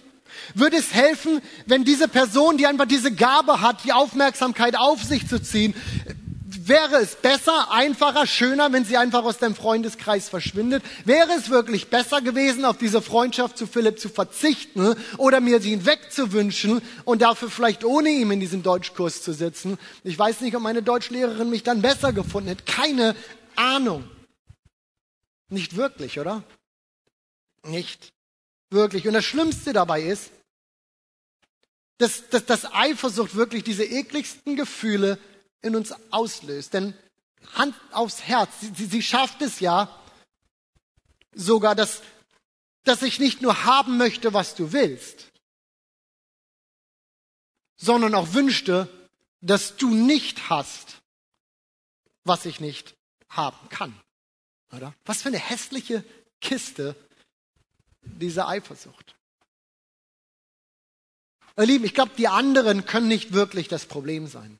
Würde 0.54 0.76
es 0.76 0.92
helfen, 0.92 1.40
wenn 1.66 1.84
diese 1.84 2.08
Person, 2.08 2.56
die 2.56 2.66
einfach 2.66 2.86
diese 2.86 3.12
Gabe 3.12 3.60
hat, 3.60 3.84
die 3.84 3.92
Aufmerksamkeit 3.92 4.76
auf 4.76 5.02
sich 5.02 5.28
zu 5.28 5.42
ziehen, 5.42 5.74
wäre 6.68 6.96
es 6.96 7.16
besser, 7.16 7.70
einfacher, 7.70 8.26
schöner, 8.26 8.72
wenn 8.72 8.84
sie 8.84 8.96
einfach 8.96 9.24
aus 9.24 9.38
deinem 9.38 9.54
Freundeskreis 9.54 10.28
verschwindet? 10.28 10.82
Wäre 11.04 11.32
es 11.32 11.50
wirklich 11.50 11.88
besser 11.88 12.20
gewesen, 12.20 12.64
auf 12.64 12.78
diese 12.78 13.02
Freundschaft 13.02 13.58
zu 13.58 13.66
Philipp 13.66 13.98
zu 13.98 14.08
verzichten 14.08 14.94
oder 15.16 15.40
mir 15.40 15.60
sie 15.60 15.86
wegzuwünschen 15.86 16.82
und 17.04 17.22
dafür 17.22 17.50
vielleicht 17.50 17.84
ohne 17.84 18.10
ihm 18.10 18.30
in 18.30 18.40
diesem 18.40 18.62
Deutschkurs 18.62 19.22
zu 19.22 19.32
sitzen? 19.32 19.78
Ich 20.04 20.18
weiß 20.18 20.40
nicht, 20.40 20.56
ob 20.56 20.62
meine 20.62 20.82
Deutschlehrerin 20.82 21.50
mich 21.50 21.62
dann 21.62 21.82
besser 21.82 22.12
gefunden 22.12 22.48
hätte. 22.48 22.64
Keine 22.64 23.14
Ahnung. 23.54 24.08
Nicht 25.48 25.76
wirklich, 25.76 26.18
oder? 26.18 26.42
Nicht 27.64 28.12
wirklich. 28.70 29.06
Und 29.06 29.14
das 29.14 29.24
Schlimmste 29.24 29.72
dabei 29.72 30.02
ist, 30.02 30.30
dass, 31.98 32.28
dass, 32.28 32.44
dass 32.44 32.72
Eifersucht 32.72 33.34
wirklich 33.34 33.64
diese 33.64 33.84
ekligsten 33.84 34.56
Gefühle 34.56 35.18
in 35.62 35.76
uns 35.76 35.94
auslöst. 36.10 36.74
Denn 36.74 36.94
Hand 37.54 37.74
aufs 37.92 38.22
Herz, 38.22 38.50
sie, 38.60 38.86
sie 38.86 39.02
schafft 39.02 39.40
es 39.42 39.60
ja 39.60 40.02
sogar, 41.32 41.74
dass, 41.74 42.02
dass 42.84 43.02
ich 43.02 43.18
nicht 43.18 43.42
nur 43.42 43.64
haben 43.64 43.98
möchte, 43.98 44.34
was 44.34 44.54
du 44.54 44.72
willst, 44.72 45.32
sondern 47.76 48.14
auch 48.14 48.32
wünschte, 48.32 48.88
dass 49.40 49.76
du 49.76 49.94
nicht 49.94 50.48
hast, 50.50 51.02
was 52.24 52.46
ich 52.46 52.60
nicht 52.60 52.96
haben 53.28 53.68
kann. 53.68 53.98
Oder? 54.72 54.94
Was 55.04 55.22
für 55.22 55.28
eine 55.28 55.38
hässliche 55.38 56.04
Kiste 56.40 56.96
diese 58.20 58.46
Eifersucht. 58.46 59.14
Ihr 61.58 61.66
Lieben, 61.66 61.84
ich 61.84 61.94
glaube, 61.94 62.12
die 62.18 62.28
anderen 62.28 62.84
können 62.84 63.08
nicht 63.08 63.32
wirklich 63.32 63.68
das 63.68 63.86
Problem 63.86 64.26
sein. 64.26 64.58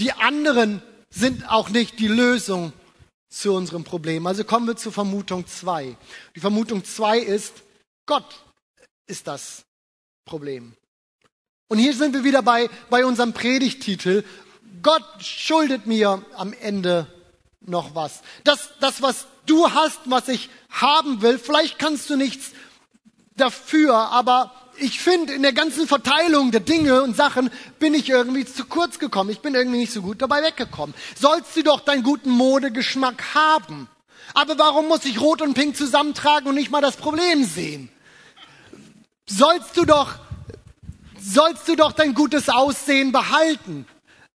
Die 0.00 0.12
anderen 0.12 0.82
sind 1.10 1.48
auch 1.50 1.68
nicht 1.68 1.98
die 1.98 2.08
Lösung 2.08 2.72
zu 3.28 3.52
unserem 3.52 3.84
Problem. 3.84 4.26
Also 4.26 4.44
kommen 4.44 4.66
wir 4.66 4.76
zur 4.76 4.92
Vermutung 4.92 5.46
zwei. 5.46 5.96
Die 6.34 6.40
Vermutung 6.40 6.84
zwei 6.84 7.18
ist, 7.18 7.62
Gott 8.06 8.44
ist 9.06 9.26
das 9.26 9.64
Problem. 10.24 10.74
Und 11.68 11.78
hier 11.78 11.94
sind 11.94 12.14
wir 12.14 12.24
wieder 12.24 12.42
bei, 12.42 12.70
bei 12.90 13.04
unserem 13.04 13.32
Predigtitel. 13.32 14.24
Gott 14.82 15.22
schuldet 15.22 15.86
mir 15.86 16.24
am 16.34 16.52
Ende 16.52 17.06
noch 17.66 17.94
was. 17.94 18.20
Das, 18.44 18.70
das, 18.80 19.02
was 19.02 19.26
du 19.46 19.70
hast, 19.70 20.00
was 20.06 20.28
ich 20.28 20.50
haben 20.70 21.22
will, 21.22 21.38
vielleicht 21.38 21.78
kannst 21.78 22.10
du 22.10 22.16
nichts 22.16 22.52
dafür, 23.36 23.94
aber 23.94 24.52
ich 24.76 25.00
finde, 25.00 25.32
in 25.32 25.42
der 25.42 25.52
ganzen 25.52 25.86
Verteilung 25.86 26.50
der 26.50 26.60
Dinge 26.60 27.02
und 27.02 27.16
Sachen 27.16 27.50
bin 27.78 27.94
ich 27.94 28.08
irgendwie 28.08 28.44
zu 28.44 28.64
kurz 28.64 28.98
gekommen. 28.98 29.30
Ich 29.30 29.40
bin 29.40 29.54
irgendwie 29.54 29.78
nicht 29.78 29.92
so 29.92 30.02
gut 30.02 30.20
dabei 30.20 30.42
weggekommen. 30.42 30.94
Sollst 31.18 31.56
du 31.56 31.62
doch 31.62 31.80
deinen 31.80 32.02
guten 32.02 32.30
Modegeschmack 32.30 33.34
haben. 33.34 33.88
Aber 34.32 34.58
warum 34.58 34.88
muss 34.88 35.04
ich 35.04 35.20
Rot 35.20 35.42
und 35.42 35.54
Pink 35.54 35.76
zusammentragen 35.76 36.48
und 36.48 36.56
nicht 36.56 36.70
mal 36.70 36.80
das 36.80 36.96
Problem 36.96 37.44
sehen? 37.44 37.88
Sollst 39.26 39.76
du 39.76 39.84
doch, 39.84 40.16
sollst 41.20 41.68
du 41.68 41.76
doch 41.76 41.92
dein 41.92 42.14
gutes 42.14 42.48
Aussehen 42.48 43.12
behalten. 43.12 43.86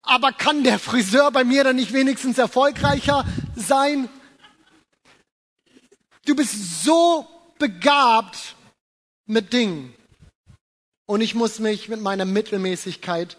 Aber 0.06 0.32
kann 0.32 0.64
der 0.64 0.80
Friseur 0.80 1.32
bei 1.32 1.44
mir 1.44 1.64
dann 1.64 1.76
nicht 1.76 1.94
wenigstens 1.94 2.38
erfolgreicher 2.38 3.26
sein? 3.56 4.08
Du 6.26 6.36
bist 6.36 6.84
so 6.84 7.28
begabt 7.58 8.56
mit 9.26 9.52
Dingen. 9.54 9.94
Und 11.08 11.22
ich 11.22 11.36
muss 11.36 11.60
mich 11.60 11.90
mit 11.90 12.01
meiner 12.01 12.25
Mittelmäßigkeit 12.25 13.38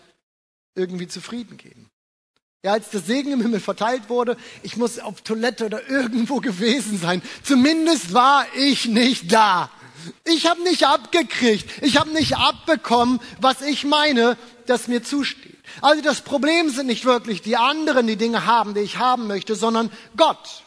irgendwie 0.75 1.09
zufrieden 1.09 1.57
geben. 1.57 1.88
Ja, 2.64 2.73
als 2.73 2.90
der 2.90 3.01
Segen 3.01 3.33
im 3.33 3.40
Himmel 3.40 3.61
verteilt 3.61 4.09
wurde, 4.09 4.37
ich 4.62 4.77
muss 4.77 4.99
auf 4.99 5.21
Toilette 5.23 5.67
oder 5.67 5.88
irgendwo 5.88 6.37
gewesen 6.40 6.99
sein. 6.99 7.23
Zumindest 7.43 8.12
war 8.12 8.47
ich 8.57 8.87
nicht 8.87 9.33
da. 9.33 9.71
Ich 10.25 10.47
habe 10.47 10.62
nicht 10.62 10.85
abgekriegt. 10.85 11.83
Ich 11.83 11.97
habe 11.97 12.11
nicht 12.11 12.37
abbekommen, 12.37 13.21
was 13.40 13.62
ich 13.62 13.85
meine, 13.85 14.37
das 14.67 14.88
mir 14.88 15.03
zusteht. 15.03 15.56
Also 15.83 16.03
das 16.03 16.23
Problem 16.23 16.71
sind 16.71 16.87
nicht 16.87 17.05
wirklich 17.05 17.43
die 17.43 17.57
anderen, 17.57 18.07
die 18.07 18.17
Dinge 18.17 18.47
haben, 18.47 18.75
die 18.75 18.81
ich 18.81 18.99
haben 18.99 19.27
möchte, 19.27 19.55
sondern 19.55 19.91
Gott. 20.17 20.65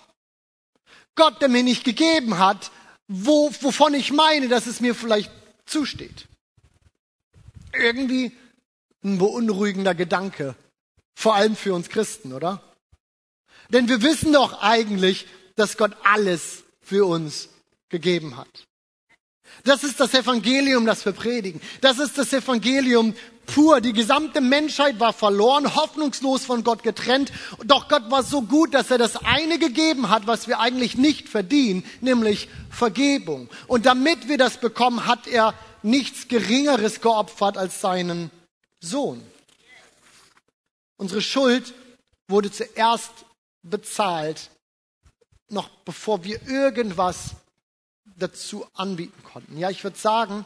Gott, 1.15 1.41
der 1.41 1.49
mir 1.49 1.63
nicht 1.63 1.83
gegeben 1.83 2.37
hat, 2.37 2.71
wo, 3.07 3.51
wovon 3.61 3.93
ich 3.93 4.11
meine, 4.11 4.47
dass 4.47 4.67
es 4.67 4.79
mir 4.79 4.95
vielleicht 4.95 5.31
zusteht. 5.65 6.27
Irgendwie 7.73 8.31
ein 9.03 9.17
beunruhigender 9.17 9.95
Gedanke. 9.95 10.55
Vor 11.15 11.35
allem 11.35 11.55
für 11.55 11.73
uns 11.73 11.89
Christen, 11.89 12.33
oder? 12.33 12.61
Denn 13.69 13.87
wir 13.87 14.01
wissen 14.01 14.33
doch 14.33 14.61
eigentlich, 14.61 15.27
dass 15.55 15.77
Gott 15.77 15.91
alles 16.03 16.63
für 16.81 17.05
uns 17.05 17.49
gegeben 17.89 18.37
hat. 18.37 18.65
Das 19.63 19.83
ist 19.83 19.99
das 19.99 20.13
Evangelium, 20.13 20.85
das 20.85 21.05
wir 21.05 21.11
predigen. 21.11 21.59
Das 21.81 21.99
ist 21.99 22.17
das 22.17 22.31
Evangelium 22.33 23.15
pur. 23.53 23.81
Die 23.81 23.93
gesamte 23.93 24.41
Menschheit 24.41 24.99
war 24.99 25.13
verloren, 25.13 25.75
hoffnungslos 25.75 26.45
von 26.45 26.63
Gott 26.63 26.83
getrennt. 26.83 27.31
Doch 27.65 27.87
Gott 27.87 28.09
war 28.09 28.23
so 28.23 28.41
gut, 28.41 28.73
dass 28.73 28.91
er 28.91 28.97
das 28.97 29.17
eine 29.17 29.59
gegeben 29.59 30.09
hat, 30.09 30.27
was 30.27 30.47
wir 30.47 30.59
eigentlich 30.59 30.97
nicht 30.97 31.29
verdienen, 31.29 31.83
nämlich 32.01 32.47
Vergebung. 32.69 33.49
Und 33.67 33.85
damit 33.85 34.27
wir 34.27 34.37
das 34.37 34.57
bekommen, 34.57 35.05
hat 35.05 35.27
er 35.27 35.53
nichts 35.81 36.27
Geringeres 36.27 37.01
geopfert 37.01 37.57
als 37.57 37.81
seinen 37.81 38.31
Sohn. 38.79 39.21
Unsere 40.97 41.21
Schuld 41.21 41.73
wurde 42.27 42.51
zuerst 42.51 43.11
bezahlt, 43.63 44.49
noch 45.49 45.69
bevor 45.85 46.23
wir 46.23 46.47
irgendwas 46.47 47.31
dazu 48.17 48.65
anbieten 48.73 49.23
konnten. 49.23 49.57
Ja, 49.57 49.69
ich 49.69 49.83
würde 49.83 49.97
sagen, 49.97 50.45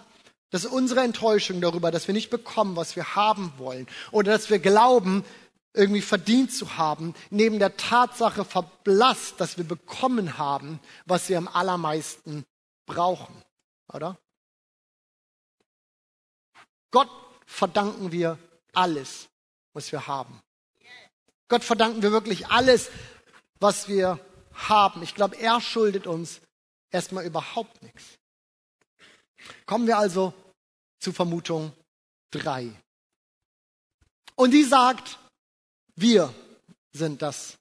dass 0.54 0.68
unsere 0.68 1.02
Enttäuschung 1.02 1.62
darüber, 1.62 1.90
dass 1.90 2.06
wir 2.06 2.14
nicht 2.14 2.30
bekommen, 2.30 2.76
was 2.76 2.96
wir 2.96 3.16
haben 3.16 3.52
wollen, 3.58 3.88
oder 4.12 4.34
dass 4.34 4.52
wir 4.52 4.60
glauben, 4.60 5.26
irgendwie 5.74 6.02
verdient 6.02 6.54
zu 6.54 6.78
haben, 6.78 7.16
neben 7.32 7.58
der 7.58 7.76
Tatsache 7.76 8.46
verblasst, 8.46 9.42
dass 9.42 9.58
wir 9.58 9.64
bekommen 9.64 10.38
haben, 10.38 10.80
was 11.08 11.28
wir 11.28 11.40
am 11.40 11.48
allermeisten 11.48 12.46
brauchen. 12.86 13.34
Oder? 13.92 14.16
Gott 16.92 17.10
verdanken 17.48 18.12
wir 18.12 18.38
alles, 18.74 19.30
was 19.74 19.92
wir 19.92 20.06
haben. 20.06 20.40
Gott 21.48 21.64
verdanken 21.64 22.04
wir 22.04 22.12
wirklich 22.12 22.46
alles, 22.50 22.92
was 23.60 23.88
wir 23.88 24.20
haben. 24.54 25.02
Ich 25.02 25.16
glaube, 25.16 25.36
er 25.36 25.60
schuldet 25.62 26.06
uns 26.06 26.42
erstmal 26.92 27.26
überhaupt 27.26 27.82
nichts. 27.82 28.20
Kommen 29.66 29.88
wir 29.88 29.98
also 29.98 30.32
zu 31.04 31.12
Vermutung 31.12 31.74
drei. 32.32 32.70
Und 34.36 34.52
die 34.52 34.64
sagt, 34.64 35.20
wir 35.96 36.34
sind 36.92 37.22
das 37.22 37.58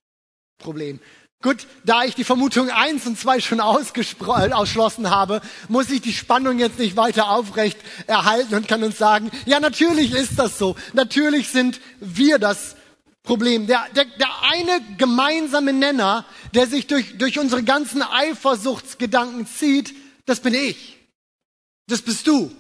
Problem. 0.59 1.01
Gut, 1.43 1.67
da 1.85 2.05
ich 2.05 2.15
die 2.15 2.23
Vermutung 2.23 2.71
eins 2.71 3.05
und 3.05 3.19
zwei 3.19 3.41
schon 3.41 3.61
ausgeschlossen 3.61 5.11
habe, 5.11 5.43
muss 5.69 5.91
ich 5.91 6.01
die 6.01 6.13
Spannung 6.13 6.61
jetzt 6.61 6.79
nicht 6.79 6.97
weiter 6.97 7.31
aufrecht 7.31 7.79
erhalten 8.07 8.55
und 8.55 8.69
kann 8.69 8.85
uns 8.85 8.97
sagen, 8.97 9.31
ja, 9.45 9.59
natürlich 9.59 10.13
ist 10.13 10.39
das 10.39 10.57
so. 10.57 10.77
Natürlich 10.93 11.49
sind 11.49 11.81
wir 11.99 12.39
das 12.39 12.77
Problem. 13.25 13.67
Der, 13.67 13.85
der, 13.97 14.05
der 14.05 14.29
eine 14.53 14.81
gemeinsame 14.99 15.73
Nenner, 15.73 16.25
der 16.55 16.69
sich 16.69 16.87
durch, 16.87 17.19
durch 17.19 17.41
unsere 17.41 17.65
ganzen 17.65 18.03
Eifersuchtsgedanken 18.03 19.49
zieht, 19.49 19.95
das 20.27 20.39
bin 20.39 20.55
ich. 20.55 20.97
Das 21.89 22.03
bist 22.03 22.29
du. 22.29 22.53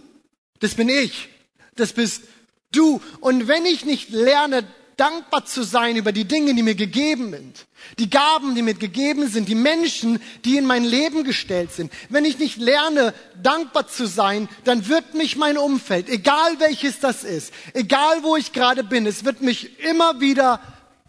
Das 0.62 0.77
bin 0.77 0.88
ich. 0.88 1.29
Das 1.75 1.92
bist 1.92 2.22
du. 2.70 3.03
Und 3.20 3.48
wenn 3.48 3.66
ich 3.66 3.85
nicht 3.85 4.11
lerne, 4.11 4.64
dankbar 4.96 5.44
zu 5.44 5.64
sein 5.64 5.96
über 5.96 6.12
die 6.12 6.27
Dinge, 6.27 6.55
die 6.55 6.62
mir 6.62 6.77
gegeben 6.77 7.33
sind, 7.33 7.66
die 7.98 8.09
Gaben, 8.09 8.55
die 8.55 8.62
mir 8.62 8.75
gegeben 8.75 9.27
sind, 9.27 9.48
die 9.48 9.57
Menschen, 9.57 10.22
die 10.44 10.57
in 10.57 10.64
mein 10.64 10.85
Leben 10.85 11.25
gestellt 11.25 11.72
sind. 11.72 11.92
Wenn 12.11 12.25
ich 12.25 12.38
nicht 12.38 12.59
lerne, 12.59 13.12
dankbar 13.42 13.88
zu 13.88 14.07
sein, 14.07 14.48
dann 14.62 14.87
wird 14.88 15.14
mich 15.14 15.37
mein 15.37 15.59
Umfeld, 15.59 16.09
egal 16.09 16.61
welches 16.61 17.01
das 17.01 17.25
ist, 17.25 17.53
egal 17.75 18.22
wo 18.22 18.37
ich 18.37 18.53
gerade 18.53 18.85
bin, 18.85 19.05
es 19.07 19.25
wird 19.25 19.42
mich 19.42 19.81
immer 19.81 20.20
wieder 20.20 20.61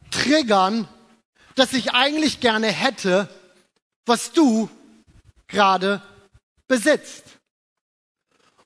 triggern, 0.10 0.88
dass 1.54 1.74
ich 1.74 1.92
eigentlich 1.92 2.40
gerne 2.40 2.68
hätte, 2.68 3.30
was 4.08 4.32
du 4.32 4.70
gerade 5.48 6.02
besitzt. 6.68 7.33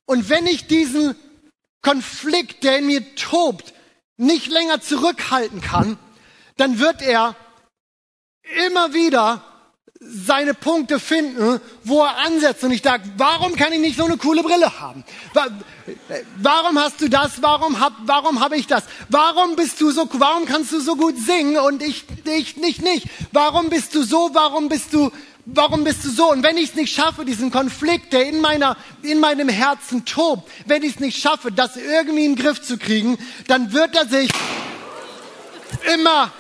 Und 0.08 0.30
wenn 0.30 0.48
ich 0.48 0.66
diesen 0.66 1.16
Konflikt, 1.84 2.64
der 2.64 2.80
in 2.80 2.88
mir 2.88 3.16
tobt, 3.16 3.74
nicht 4.16 4.48
länger 4.48 4.82
zurückhalten 4.82 5.62
kann, 5.62 6.00
dann 6.56 6.80
wird 6.80 7.04
er 7.04 7.36
immer 8.66 8.94
wieder 8.94 9.44
seine 10.00 10.54
Punkte 10.54 11.00
finden, 11.00 11.60
wo 11.84 12.04
er 12.04 12.18
ansetzt. 12.18 12.64
Und 12.64 12.72
ich 12.72 12.82
sage, 12.82 13.04
warum 13.18 13.56
kann 13.56 13.74
ich 13.74 13.80
nicht 13.80 13.98
so 13.98 14.06
eine 14.06 14.18
coole 14.18 14.44
Brille 14.44 14.80
haben? 14.80 15.04
Warum 16.38 16.80
hast 16.80 17.02
du 17.02 17.10
das? 17.10 17.42
Warum 17.42 17.80
hab, 17.80 17.94
warum 18.06 18.40
habe 18.40 18.58
ich 18.58 18.68
das? 18.68 18.84
Warum 19.10 19.56
bist 19.56 19.82
du 19.82 19.92
so, 19.92 20.08
warum 20.14 20.46
kannst 20.46 20.72
du 20.72 20.80
so 20.80 20.96
gut 20.96 21.18
singen 21.18 21.58
und 21.58 21.84
ich, 21.84 22.06
ich 22.26 22.58
nicht, 22.58 22.82
nicht? 22.82 23.08
Warum 23.32 23.70
bist 23.70 23.94
du 23.96 24.04
so? 24.04 24.30
Warum 24.34 24.70
bist 24.70 24.94
du, 24.94 25.12
warum 25.48 25.84
bist 25.84 26.04
du 26.04 26.10
so? 26.10 26.32
Und 26.32 26.44
wenn 26.44 26.58
ich 26.58 26.70
es 26.70 26.76
nicht 26.76 26.94
schaffe, 26.94 27.26
diesen 27.26 27.52
Konflikt, 27.52 28.14
der 28.14 28.28
in 28.28 28.42
meiner, 28.42 28.78
in 29.02 29.20
meinem 29.20 29.50
Herzen 29.50 30.06
tobt, 30.06 30.52
wenn 30.66 30.84
ich 30.84 30.96
es 30.96 31.00
nicht 31.00 31.20
schaffe, 31.20 31.52
das 31.52 31.78
irgendwie 31.78 32.26
in 32.26 32.36
den 32.36 32.44
Griff 32.44 32.62
zu 32.62 32.78
kriegen, 32.78 33.18
dann 33.48 33.74
wird 33.74 33.96
er 33.96 34.08
sich 34.08 34.30
immer 35.94 36.32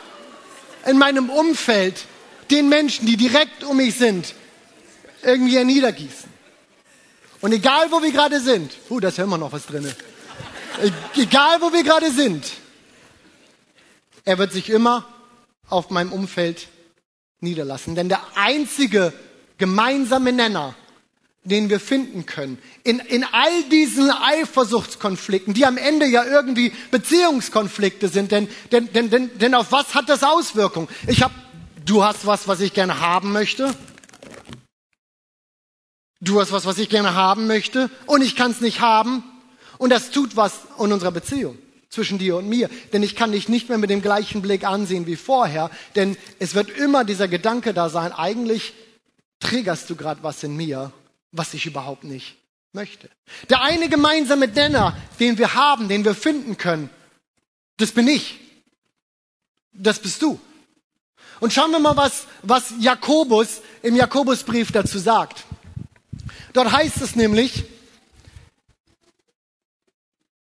in 0.86 0.98
meinem 0.98 1.30
Umfeld 1.30 2.06
den 2.52 2.70
Menschen, 2.70 3.06
die 3.06 3.17
direkt 3.17 3.63
um 3.63 3.78
mich 3.78 3.96
sind, 3.96 4.34
irgendwie 5.24 5.63
niedergießen. 5.63 6.30
Und 7.41 7.52
egal, 7.52 7.91
wo 7.91 8.02
wir 8.02 8.12
gerade 8.12 8.39
sind, 8.39 8.72
uh, 8.89 9.00
da 9.00 9.10
ist 9.10 9.17
ja 9.17 9.24
immer 9.24 9.38
noch 9.38 9.52
was 9.52 9.65
drin. 9.65 9.91
Egal, 11.15 11.62
wo 11.62 11.72
wir 11.72 11.84
gerade 11.84 12.12
sind, 12.12 12.46
er 14.26 14.38
wird 14.38 14.52
sich 14.52 14.70
immer 14.70 15.06
auf 15.70 15.89
meinem 15.89 16.12
Umfeld 16.12 16.67
niederlassen. 17.39 17.95
Denn 17.95 18.10
der 18.10 18.21
einzige 18.36 19.13
gemeinsame 19.58 20.32
Nenner, 20.32 20.76
den 21.43 21.69
wir 21.69 21.80
finden 21.80 22.26
können, 22.26 22.58
in, 22.84 23.00
in 23.00 23.23
all 23.23 23.63
diesen 23.71 24.12
Eifersuchtskonflikten, 24.12 25.54
die 25.54 25.65
am 25.65 25.78
Ende 25.78 26.06
ja 26.06 26.26
irgendwie 26.26 26.73
Beziehungskonflikte 26.91 28.10
sind, 28.10 28.32
denn, 28.32 28.50
denn, 28.71 28.91
denn, 28.91 29.10
denn, 29.10 29.38
denn 29.38 29.54
auf 29.56 29.71
was 29.71 29.95
hat 29.95 30.10
das 30.10 30.23
Auswirkungen? 30.23 30.88
Ich 31.08 31.23
habe 31.23 31.34
Du 31.88 32.04
hast 32.04 32.26
was, 32.26 32.50
was 32.50 32.60
ich 32.60 32.73
gerne 32.73 33.00
haben 33.00 33.32
möchte. 33.32 33.73
Du 36.19 36.41
hast 36.41 36.52
was, 36.52 36.65
was 36.65 36.80
ich 36.80 36.89
gerne 36.89 37.15
haben 37.15 37.47
möchte 37.47 37.89
und 38.08 38.21
ich 38.21 38.36
kann 38.36 38.52
es 38.52 38.60
nicht 38.60 38.82
haben. 38.82 39.23
Und 39.78 39.91
das 39.91 40.12
tut 40.12 40.36
was 40.36 40.54
in 40.78 40.91
unserer 40.91 41.12
Beziehung 41.12 41.58
zwischen 41.89 42.17
dir 42.17 42.36
und 42.38 42.47
mir. 42.47 42.69
Denn 42.93 43.04
ich 43.04 43.15
kann 43.15 43.32
dich 43.32 43.50
nicht 43.50 43.69
mehr 43.69 43.78
mit 43.78 43.89
dem 43.89 44.02
gleichen 44.02 44.41
Blick 44.41 44.65
ansehen 44.65 45.08
wie 45.08 45.15
vorher. 45.15 45.69
Denn 45.95 46.17
es 46.39 46.56
wird 46.56 46.69
immer 46.69 47.04
dieser 47.04 47.28
Gedanke 47.28 47.73
da 47.73 47.89
sein, 47.89 48.12
eigentlich 48.12 48.73
triggerst 49.39 49.89
du 49.89 49.95
gerade 49.95 50.23
was 50.23 50.43
in 50.43 50.56
mir, 50.56 50.91
was 51.32 51.54
ich 51.54 51.65
überhaupt 51.65 52.04
nicht 52.04 52.38
möchte. 52.73 53.10
Der 53.50 53.62
eine 53.62 53.89
gemeinsame 53.89 54.47
Nenner, 54.47 54.95
den 55.19 55.38
wir 55.38 55.54
haben, 55.54 55.88
den 55.88 56.06
wir 56.06 56.15
finden 56.15 56.58
können, 56.58 56.89
das 57.78 57.91
bin 57.91 58.08
ich. 58.08 58.39
Das 59.73 60.00
bist 60.00 60.21
du. 60.21 60.39
Und 61.39 61.54
schauen 61.54 61.71
wir 61.71 61.80
mal, 61.80 61.95
was, 61.95 62.26
was 62.41 62.73
Jakobus 62.80 63.62
im 63.84 63.95
Jakobusbrief 63.95 64.71
dazu 64.71 64.97
sagt. 64.97 65.45
Dort 66.54 66.71
heißt 66.71 67.02
es 67.02 67.15
nämlich, 67.15 67.65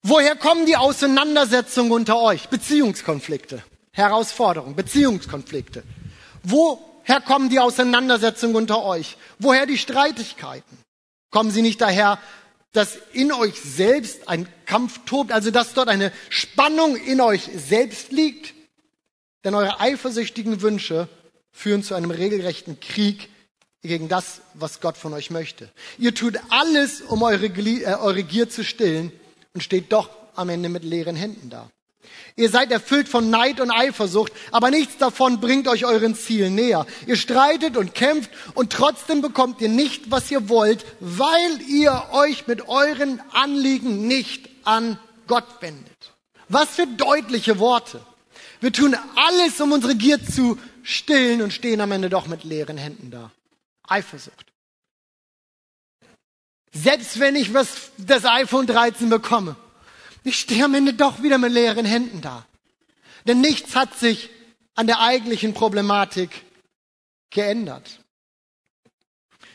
woher 0.05 0.37
kommen 0.37 0.67
die 0.67 0.77
Auseinandersetzungen 0.77 1.91
unter 1.91 2.21
euch? 2.21 2.49
Beziehungskonflikte, 2.49 3.65
Herausforderungen, 3.91 4.77
Beziehungskonflikte. 4.77 5.83
Woher 6.45 7.21
kommen 7.21 7.49
die 7.49 7.59
Auseinandersetzungen 7.59 8.55
unter 8.55 8.85
euch? 8.85 9.17
Woher 9.41 9.67
die 9.67 9.79
Streitigkeiten? 9.79 10.79
Kommen 11.31 11.51
sie 11.51 11.63
nicht 11.63 11.81
daher, 11.81 12.21
dass 12.73 12.99
in 13.13 13.33
euch 13.33 13.61
selbst 13.61 14.29
ein 14.29 14.47
Kampf 14.67 15.01
tobt, 15.07 15.33
also 15.33 15.51
dass 15.51 15.75
dort 15.75 15.89
eine 15.89 16.13
Spannung 16.29 16.97
in 16.97 17.21
euch 17.21 17.49
selbst 17.57 18.13
liegt? 18.13 18.55
Denn 19.45 19.55
eure 19.55 19.81
eifersüchtigen 19.81 20.61
Wünsche 20.63 21.09
führen 21.51 21.83
zu 21.83 21.95
einem 21.95 22.11
regelrechten 22.11 22.79
Krieg 22.81 23.29
gegen 23.83 24.09
das, 24.09 24.41
was 24.55 24.81
Gott 24.81 24.97
von 24.97 25.13
euch 25.13 25.31
möchte. 25.31 25.71
Ihr 25.99 26.15
tut 26.15 26.39
alles, 26.51 27.01
um 27.03 27.23
eure, 27.23 27.47
äh, 27.47 28.23
Gier 28.23 28.49
zu 28.49 28.65
stillen 28.65 29.13
und 29.55 29.63
steht 29.63 29.93
doch 29.93 30.11
am 30.35 30.49
Ende 30.49 30.69
mit 30.69 30.85
leeren 30.85 31.17
Händen 31.17 31.49
da. 31.49 31.71
Ihr 32.37 32.51
seid 32.51 32.71
erfüllt 32.71 33.09
von 33.09 33.31
Neid 33.31 33.61
und 33.61 33.71
Eifersucht, 33.71 34.33
aber 34.51 34.71
nichts 34.71 34.99
davon 34.99 35.41
bringt 35.41 35.69
euch 35.69 35.87
euren 35.87 36.15
Zielen 36.15 36.55
näher. 36.55 36.87
Ihr 37.07 37.17
streitet 37.17 37.77
und 37.77 37.95
kämpft 37.95 38.31
und 38.55 38.73
trotzdem 38.73 39.23
bekommt 39.23 39.61
ihr 39.61 39.69
nicht, 39.69 40.11
was 40.11 40.31
ihr 40.31 40.49
wollt, 40.49 40.85
weil 41.01 41.63
ihr 41.69 42.09
euch 42.13 42.47
mit 42.47 42.69
euren 42.69 43.23
Anliegen 43.33 44.07
nicht 44.07 44.51
an 44.65 44.99
Gott 45.29 45.47
wendet. 45.61 46.13
Was 46.49 46.71
für 46.71 46.87
deutliche 46.87 47.59
Worte. 47.59 48.01
Wir 48.61 48.73
tun 48.73 48.97
alles, 49.17 49.61
um 49.61 49.73
unsere 49.73 49.95
Gier 49.95 50.25
zu 50.25 50.59
stillen 50.83 51.41
und 51.41 51.53
stehen 51.53 51.81
am 51.81 51.93
Ende 51.93 52.11
doch 52.11 52.27
mit 52.27 52.45
leeren 52.45 52.77
Händen 52.77 53.11
da. 53.11 53.31
Eifersucht. 53.87 54.54
Selbst 56.75 57.21
wenn 57.21 57.37
ich 57.37 57.55
was, 57.55 57.93
das 57.99 58.25
iPhone 58.25 58.67
13 58.67 59.09
bekomme, 59.09 59.57
ich 60.25 60.39
stehe 60.39 60.65
am 60.65 60.75
Ende 60.75 60.93
doch 60.93 61.23
wieder 61.23 61.39
mit 61.39 61.53
leeren 61.53 61.87
Händen 61.87 62.21
da. 62.21 62.45
Denn 63.27 63.41
nichts 63.41 63.77
hat 63.77 63.97
sich 63.97 64.29
an 64.75 64.87
der 64.89 65.01
eigentlichen 65.01 65.55
Problematik 65.55 66.45
geändert. 67.31 68.01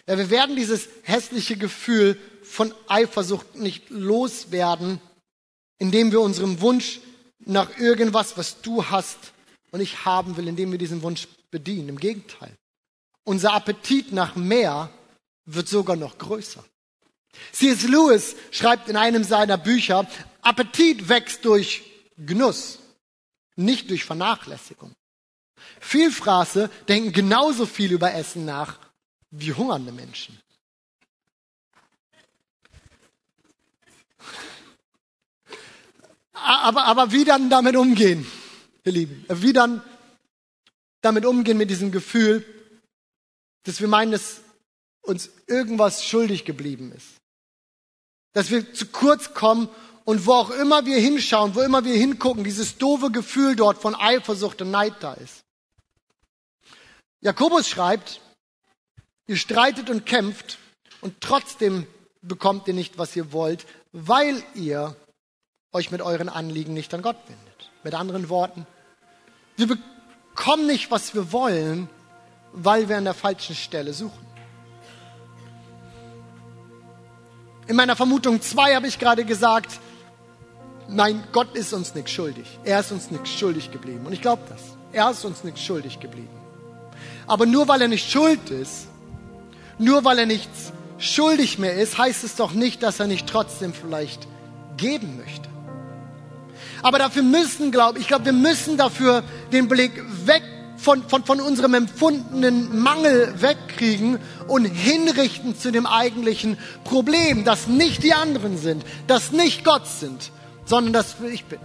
Ja, 0.08 0.18
wir 0.18 0.30
werden 0.30 0.56
dieses 0.56 0.88
hässliche 1.04 1.58
Gefühl 1.58 2.18
von 2.42 2.74
Eifersucht 2.88 3.56
nicht 3.56 3.90
loswerden, 3.90 5.02
indem 5.78 6.12
wir 6.12 6.22
unserem 6.22 6.62
Wunsch 6.62 7.00
nach 7.40 7.78
irgendwas, 7.78 8.38
was 8.38 8.62
du 8.62 8.86
hast 8.86 9.34
und 9.72 9.82
ich 9.82 10.06
haben 10.06 10.38
will, 10.38 10.48
indem 10.48 10.72
wir 10.72 10.80
diesen 10.80 11.02
Wunsch 11.04 11.28
bedienen. 11.52 11.90
Im 11.90 12.00
Gegenteil. 12.00 12.56
Unser 13.24 13.54
Appetit 13.54 14.14
nach 14.14 14.36
mehr 14.36 14.90
wird 15.46 15.68
sogar 15.68 15.96
noch 15.96 16.18
größer. 16.18 16.64
C.S. 17.52 17.84
Lewis 17.84 18.36
schreibt 18.52 18.90
in 18.90 18.96
einem 18.96 19.24
seiner 19.24 19.58
Bücher, 19.58 20.08
Appetit 20.42 21.10
wächst 21.10 21.46
durch 21.46 21.84
Genuss, 22.18 22.80
nicht 23.56 23.90
durch 23.90 24.06
Vernachlässigung. 24.06 24.94
Vielfraße 25.80 26.70
denken 26.88 27.12
genauso 27.12 27.66
viel 27.66 27.92
über 27.92 28.14
Essen 28.14 28.46
nach 28.46 28.80
wie 29.32 29.54
hungernde 29.54 29.92
Menschen. 29.92 30.40
Aber, 36.34 36.86
aber 36.86 37.12
wie 37.12 37.26
dann 37.26 37.50
damit 37.50 37.76
umgehen, 37.76 38.26
ihr 38.84 38.92
Lieben? 38.92 39.26
Wie 39.28 39.54
dann 39.54 39.84
damit 41.02 41.26
umgehen 41.26 41.58
mit 41.58 41.70
diesem 41.70 41.92
Gefühl, 41.92 42.46
dass 43.64 43.82
wir 43.82 43.88
meinen, 43.88 44.12
dass 44.12 44.42
uns 45.02 45.30
irgendwas 45.48 46.06
schuldig 46.06 46.46
geblieben 46.46 46.92
ist. 46.96 47.19
Dass 48.34 48.52
wir 48.52 48.74
zu 48.74 48.88
kurz 48.88 49.34
kommen 49.34 49.70
und 50.06 50.26
wo 50.26 50.34
auch 50.34 50.50
immer 50.52 50.86
wir 50.86 51.00
hinschauen, 51.00 51.56
wo 51.56 51.62
immer 51.62 51.84
wir 51.86 51.96
hingucken, 51.96 52.44
dieses 52.44 52.78
doofe 52.78 53.12
Gefühl 53.12 53.56
dort 53.56 53.78
von 53.80 53.96
Eifersucht 53.96 54.62
und 54.62 54.72
Neid 54.72 54.96
da 55.02 55.14
ist. 55.14 55.44
Jakobus 57.22 57.68
schreibt, 57.68 58.22
ihr 59.28 59.38
streitet 59.38 59.90
und 59.90 60.06
kämpft 60.06 60.58
und 61.02 61.22
trotzdem 61.22 61.86
bekommt 62.22 62.68
ihr 62.68 62.74
nicht, 62.74 62.98
was 62.98 63.16
ihr 63.16 63.32
wollt, 63.34 63.66
weil 63.92 64.42
ihr 64.56 64.96
euch 65.72 65.92
mit 65.92 66.02
euren 66.02 66.30
Anliegen 66.30 66.74
nicht 66.74 66.94
an 66.94 67.02
Gott 67.02 67.18
wendet. 67.28 67.72
Mit 67.84 67.94
anderen 67.94 68.30
Worten, 68.30 68.66
wir 69.58 69.68
bekommen 69.68 70.68
nicht, 70.68 70.92
was 70.92 71.14
wir 71.14 71.32
wollen, 71.32 71.90
weil 72.52 72.90
wir 72.90 72.98
an 72.98 73.04
der 73.04 73.14
falschen 73.14 73.56
Stelle 73.56 73.94
suchen. 73.94 74.29
In 77.70 77.76
meiner 77.76 77.96
Vermutung 77.96 78.42
2 78.42 78.74
habe 78.74 78.88
ich 78.88 78.98
gerade 78.98 79.24
gesagt, 79.24 79.80
nein, 80.88 81.24
Gott 81.32 81.56
ist 81.56 81.72
uns 81.72 81.94
nichts 81.94 82.10
schuldig. 82.10 82.58
Er 82.64 82.80
ist 82.80 82.92
uns 82.92 83.12
nichts 83.12 83.30
schuldig 83.30 83.70
geblieben. 83.70 84.08
Und 84.08 84.12
ich 84.12 84.24
glaube 84.24 84.42
das. 84.50 84.60
Er 84.92 85.12
ist 85.12 85.24
uns 85.24 85.44
nichts 85.44 85.62
schuldig 85.62 86.00
geblieben. 86.00 86.36
Aber 87.28 87.46
nur 87.46 87.68
weil 87.68 87.84
er 87.84 87.88
nicht 87.88 88.10
schuld 88.10 88.50
ist, 88.50 88.88
nur 89.78 90.04
weil 90.04 90.18
er 90.18 90.26
nichts 90.26 90.74
schuldig 90.98 91.60
mehr 91.60 91.76
ist, 91.76 92.00
heißt 92.00 92.24
es 92.24 92.36
doch 92.36 92.54
nicht, 92.54 92.82
dass 92.82 93.00
er 93.00 93.06
nicht 93.06 93.28
trotzdem 93.28 93.72
vielleicht 93.72 94.28
geben 94.76 95.18
möchte. 95.18 95.48
Aber 96.82 96.98
dafür 96.98 97.22
müssen, 97.22 97.72
glaube 97.72 98.00
ich, 98.00 98.08
glaube, 98.08 98.26
wir 98.26 98.34
müssen 98.34 98.78
dafür 98.78 99.22
den 99.52 99.68
Blick 99.68 99.92
weg 100.26 100.42
von, 100.80 101.04
von, 101.08 101.24
von 101.26 101.42
unserem 101.42 101.74
empfundenen 101.74 102.80
Mangel 102.80 103.34
wegkriegen 103.42 104.20
und 104.48 104.66
hinrichten 104.66 105.58
zu 105.58 105.72
dem 105.72 105.86
eigentlichen 105.86 106.58
Problem, 106.84 107.44
dass 107.44 107.68
nicht 107.68 108.04
die 108.04 108.14
anderen 108.14 108.58
sind, 108.58 108.84
dass 109.08 109.32
nicht 109.32 109.66
Gott 109.66 109.88
sind, 109.88 110.32
sondern 110.66 110.94
dass 110.94 111.18
ich 111.32 111.46
bin. 111.46 111.60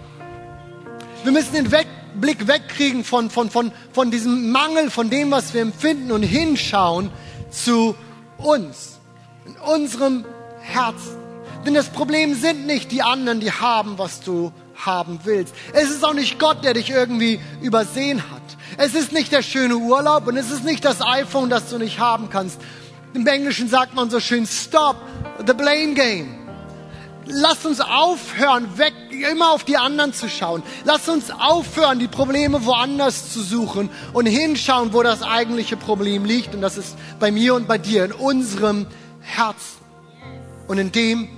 Wir 1.23 1.33
müssen 1.33 1.53
den 1.53 1.71
weg, 1.71 1.87
Blick 2.21 2.47
wegkriegen 2.47 3.05
von, 3.05 3.31
von, 3.31 3.51
von, 3.51 3.73
von 3.93 4.11
diesem 4.11 4.51
Mangel, 4.51 4.91
von 4.91 5.11
dem, 5.11 5.31
was 5.31 5.55
wir 5.55 5.63
empfinden 5.63 6.13
und 6.13 6.23
hinschauen 6.23 7.11
zu 7.51 7.95
uns, 8.39 8.99
in 9.47 9.57
unserem 9.57 10.25
Herzen. 10.61 11.17
Denn 11.65 11.75
das 11.75 11.89
Problem 11.89 12.35
sind 12.35 12.67
nicht 12.67 12.93
die 12.93 13.03
anderen, 13.03 13.41
die 13.41 13.51
haben, 13.51 13.97
was 13.97 14.21
du 14.21 14.53
haben 14.75 15.21
willst. 15.25 15.55
Es 15.73 15.91
ist 15.91 16.05
auch 16.05 16.15
nicht 16.15 16.39
Gott, 16.39 16.65
der 16.65 16.75
dich 16.75 16.91
irgendwie 16.91 17.41
übersehen 17.63 18.23
hat. 18.31 18.43
Es 18.77 18.95
ist 18.95 19.13
nicht 19.13 19.33
der 19.33 19.43
schöne 19.43 19.77
Urlaub 19.77 20.27
und 20.27 20.37
es 20.37 20.51
ist 20.51 20.65
nicht 20.65 20.85
das 20.85 21.01
iPhone, 21.01 21.51
das 21.51 21.71
du 21.71 21.79
nicht 21.79 21.99
haben 21.99 22.29
kannst. 22.31 22.61
Im 23.15 23.27
Englischen 23.27 23.69
sagt 23.69 23.95
man 23.95 24.11
so 24.11 24.19
schön, 24.19 24.47
stop 24.47 24.97
the 25.47 25.55
blame 25.55 25.95
game. 25.95 26.45
Lass 27.27 27.65
uns 27.65 27.81
aufhören, 27.81 28.77
weg, 28.77 28.93
immer 29.31 29.53
auf 29.53 29.65
die 29.65 29.77
anderen 29.77 30.13
zu 30.13 30.29
schauen. 30.29 30.63
Lass 30.85 31.09
uns 31.09 31.31
aufhören, 31.31 31.99
die 31.99 32.09
Probleme 32.09 32.67
woanders 32.67 33.33
zu 33.33 33.43
suchen 33.43 33.89
und 34.13 34.27
hinschauen, 34.27 34.93
wo 34.93 35.03
das 35.03 35.23
eigentliche 35.23 35.77
Problem 35.77 36.25
liegt. 36.25 36.55
Und 36.55 36.61
das 36.61 36.77
ist 36.77 36.97
bei 37.21 37.31
mir 37.31 37.55
und 37.55 37.67
bei 37.67 37.79
dir, 37.79 38.05
in 38.05 38.13
unserem 38.13 38.87
Herzen. 39.21 39.79
Und 40.69 40.79
in 40.79 40.93
dem, 40.93 41.29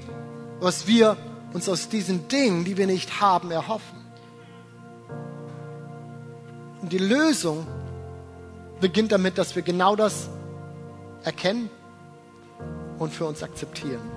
was 0.58 0.86
wir 0.86 1.16
uns 1.52 1.68
aus 1.68 1.88
diesen 1.88 2.26
Dingen, 2.28 2.64
die 2.64 2.76
wir 2.76 2.86
nicht 2.86 3.20
haben, 3.20 3.50
erhoffen. 3.50 3.95
Und 6.86 6.92
die 6.92 6.98
Lösung 6.98 7.66
beginnt 8.80 9.10
damit, 9.10 9.38
dass 9.38 9.56
wir 9.56 9.62
genau 9.62 9.96
das 9.96 10.28
erkennen 11.24 11.68
und 13.00 13.12
für 13.12 13.24
uns 13.24 13.42
akzeptieren. 13.42 14.08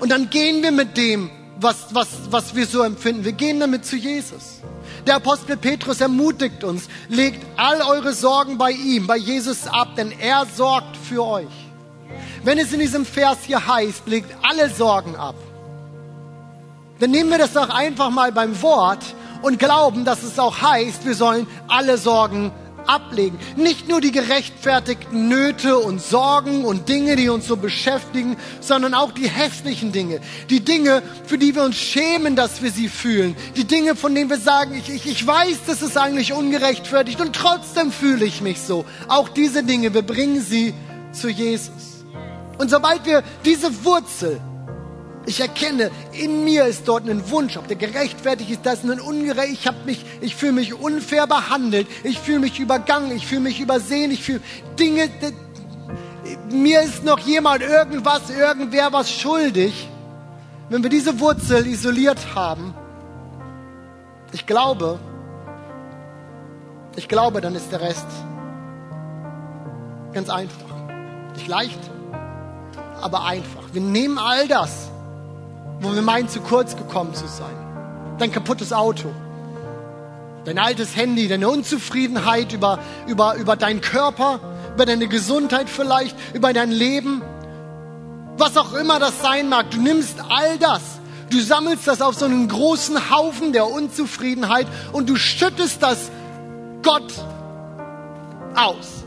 Und 0.00 0.10
dann 0.10 0.30
gehen 0.30 0.64
wir 0.64 0.72
mit 0.72 0.96
dem, 0.96 1.30
was, 1.60 1.94
was, 1.94 2.08
was 2.30 2.56
wir 2.56 2.66
so 2.66 2.82
empfinden. 2.82 3.24
Wir 3.24 3.34
gehen 3.34 3.60
damit 3.60 3.86
zu 3.86 3.94
Jesus. 3.94 4.62
Der 5.06 5.14
Apostel 5.14 5.56
Petrus 5.56 6.00
ermutigt 6.00 6.64
uns, 6.64 6.88
legt 7.08 7.46
all 7.56 7.82
eure 7.82 8.14
Sorgen 8.14 8.58
bei 8.58 8.72
ihm, 8.72 9.06
bei 9.06 9.16
Jesus 9.16 9.68
ab, 9.68 9.94
denn 9.96 10.10
er 10.10 10.44
sorgt 10.44 10.96
für 10.96 11.24
euch. 11.24 11.70
Wenn 12.42 12.58
es 12.58 12.72
in 12.72 12.80
diesem 12.80 13.06
Vers 13.06 13.38
hier 13.46 13.64
heißt, 13.64 14.08
legt 14.08 14.34
alle 14.42 14.70
Sorgen 14.70 15.14
ab, 15.14 15.36
dann 16.98 17.12
nehmen 17.12 17.30
wir 17.30 17.38
das 17.38 17.52
doch 17.52 17.70
einfach 17.70 18.10
mal 18.10 18.32
beim 18.32 18.60
Wort 18.60 19.04
und 19.42 19.58
glauben, 19.58 20.04
dass 20.04 20.22
es 20.22 20.38
auch 20.38 20.60
heißt, 20.60 21.06
wir 21.06 21.14
sollen 21.14 21.46
alle 21.68 21.98
Sorgen 21.98 22.52
ablegen. 22.88 23.38
Nicht 23.56 23.88
nur 23.88 24.00
die 24.00 24.12
gerechtfertigten 24.12 25.28
Nöte 25.28 25.78
und 25.78 26.00
Sorgen 26.00 26.64
und 26.64 26.88
Dinge, 26.88 27.16
die 27.16 27.28
uns 27.28 27.46
so 27.46 27.56
beschäftigen, 27.56 28.36
sondern 28.60 28.94
auch 28.94 29.12
die 29.12 29.28
hässlichen 29.28 29.92
Dinge. 29.92 30.20
Die 30.50 30.60
Dinge, 30.60 31.02
für 31.26 31.38
die 31.38 31.54
wir 31.54 31.64
uns 31.64 31.76
schämen, 31.76 32.34
dass 32.34 32.62
wir 32.62 32.70
sie 32.70 32.88
fühlen. 32.88 33.36
Die 33.56 33.64
Dinge, 33.64 33.94
von 33.94 34.14
denen 34.14 34.30
wir 34.30 34.38
sagen, 34.38 34.74
ich, 34.74 34.88
ich, 34.88 35.06
ich 35.06 35.26
weiß, 35.26 35.58
das 35.66 35.82
ist 35.82 35.96
eigentlich 35.96 36.32
ungerechtfertigt 36.32 37.20
und 37.20 37.34
trotzdem 37.34 37.92
fühle 37.92 38.24
ich 38.24 38.40
mich 38.40 38.60
so. 38.60 38.84
Auch 39.06 39.28
diese 39.28 39.62
Dinge, 39.62 39.94
wir 39.94 40.02
bringen 40.02 40.40
sie 40.40 40.74
zu 41.12 41.28
Jesus. 41.28 42.04
Und 42.58 42.70
sobald 42.70 43.04
wir 43.06 43.22
diese 43.44 43.84
Wurzel 43.84 44.40
ich 45.28 45.40
erkenne, 45.40 45.90
in 46.12 46.44
mir 46.44 46.64
ist 46.64 46.88
dort 46.88 47.06
ein 47.06 47.30
Wunsch, 47.30 47.58
ob 47.58 47.68
der 47.68 47.76
gerechtfertigt 47.76 48.50
ist, 48.50 48.64
das 48.64 48.82
ist 48.82 48.90
ein 48.90 48.98
ungerecht. 48.98 49.52
Ich 49.52 49.66
habe 49.66 49.76
mich, 49.84 50.04
ich 50.22 50.34
fühle 50.34 50.52
mich 50.52 50.72
unfair 50.72 51.26
behandelt. 51.26 51.86
Ich 52.02 52.18
fühle 52.18 52.38
mich 52.38 52.58
übergangen. 52.58 53.12
Ich 53.12 53.26
fühle 53.26 53.42
mich 53.42 53.60
übersehen. 53.60 54.10
Ich 54.10 54.22
fühle 54.22 54.40
Dinge. 54.78 55.10
Mir 56.50 56.80
ist 56.80 57.04
noch 57.04 57.18
jemand 57.18 57.62
irgendwas, 57.62 58.30
irgendwer 58.30 58.90
was 58.92 59.12
schuldig. 59.12 59.88
Wenn 60.70 60.82
wir 60.82 60.90
diese 60.90 61.20
Wurzel 61.20 61.66
isoliert 61.66 62.34
haben, 62.34 62.74
ich 64.32 64.46
glaube, 64.46 64.98
ich 66.96 67.06
glaube, 67.06 67.42
dann 67.42 67.54
ist 67.54 67.70
der 67.70 67.82
Rest 67.82 68.06
ganz 70.14 70.30
einfach. 70.30 70.70
Nicht 71.34 71.48
leicht, 71.48 71.80
aber 73.02 73.26
einfach. 73.26 73.64
Wir 73.72 73.82
nehmen 73.82 74.16
all 74.18 74.48
das 74.48 74.90
wo 75.80 75.94
wir 75.94 76.02
meinen, 76.02 76.28
zu 76.28 76.40
kurz 76.40 76.76
gekommen 76.76 77.14
zu 77.14 77.26
sein. 77.26 77.54
Dein 78.18 78.32
kaputtes 78.32 78.72
Auto, 78.72 79.10
dein 80.44 80.58
altes 80.58 80.96
Handy, 80.96 81.28
deine 81.28 81.48
Unzufriedenheit 81.48 82.52
über, 82.52 82.78
über, 83.06 83.34
über 83.36 83.56
deinen 83.56 83.80
Körper, 83.80 84.40
über 84.74 84.86
deine 84.86 85.08
Gesundheit 85.08 85.68
vielleicht, 85.68 86.16
über 86.34 86.52
dein 86.52 86.70
Leben, 86.70 87.22
was 88.36 88.56
auch 88.56 88.74
immer 88.74 88.98
das 88.98 89.20
sein 89.20 89.48
mag. 89.48 89.70
Du 89.70 89.80
nimmst 89.80 90.16
all 90.28 90.58
das, 90.58 90.80
du 91.30 91.40
sammelst 91.40 91.86
das 91.86 92.00
auf 92.00 92.14
so 92.14 92.24
einen 92.24 92.48
großen 92.48 93.10
Haufen 93.10 93.52
der 93.52 93.68
Unzufriedenheit. 93.68 94.66
Und 94.92 95.08
du 95.08 95.16
schüttest 95.16 95.82
das 95.82 96.10
Gott 96.82 97.12
aus. 98.54 99.04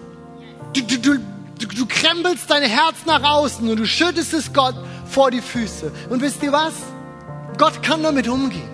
Du, 0.74 0.82
du, 0.82 0.98
du, 0.98 1.68
du 1.68 1.86
krempelst 1.86 2.50
dein 2.50 2.64
Herz 2.64 2.98
nach 3.06 3.24
außen. 3.24 3.70
Und 3.70 3.78
du 3.78 3.86
schüttest 3.86 4.34
es 4.34 4.54
Gott 4.54 4.76
vor 5.12 5.30
die 5.30 5.42
Füße. 5.42 5.92
Und 6.10 6.22
wisst 6.22 6.42
ihr 6.44 6.52
was? 6.52 6.74
Gott 7.58 7.84
kann 7.84 8.02
damit 8.04 8.28
umgehen. 8.28 8.70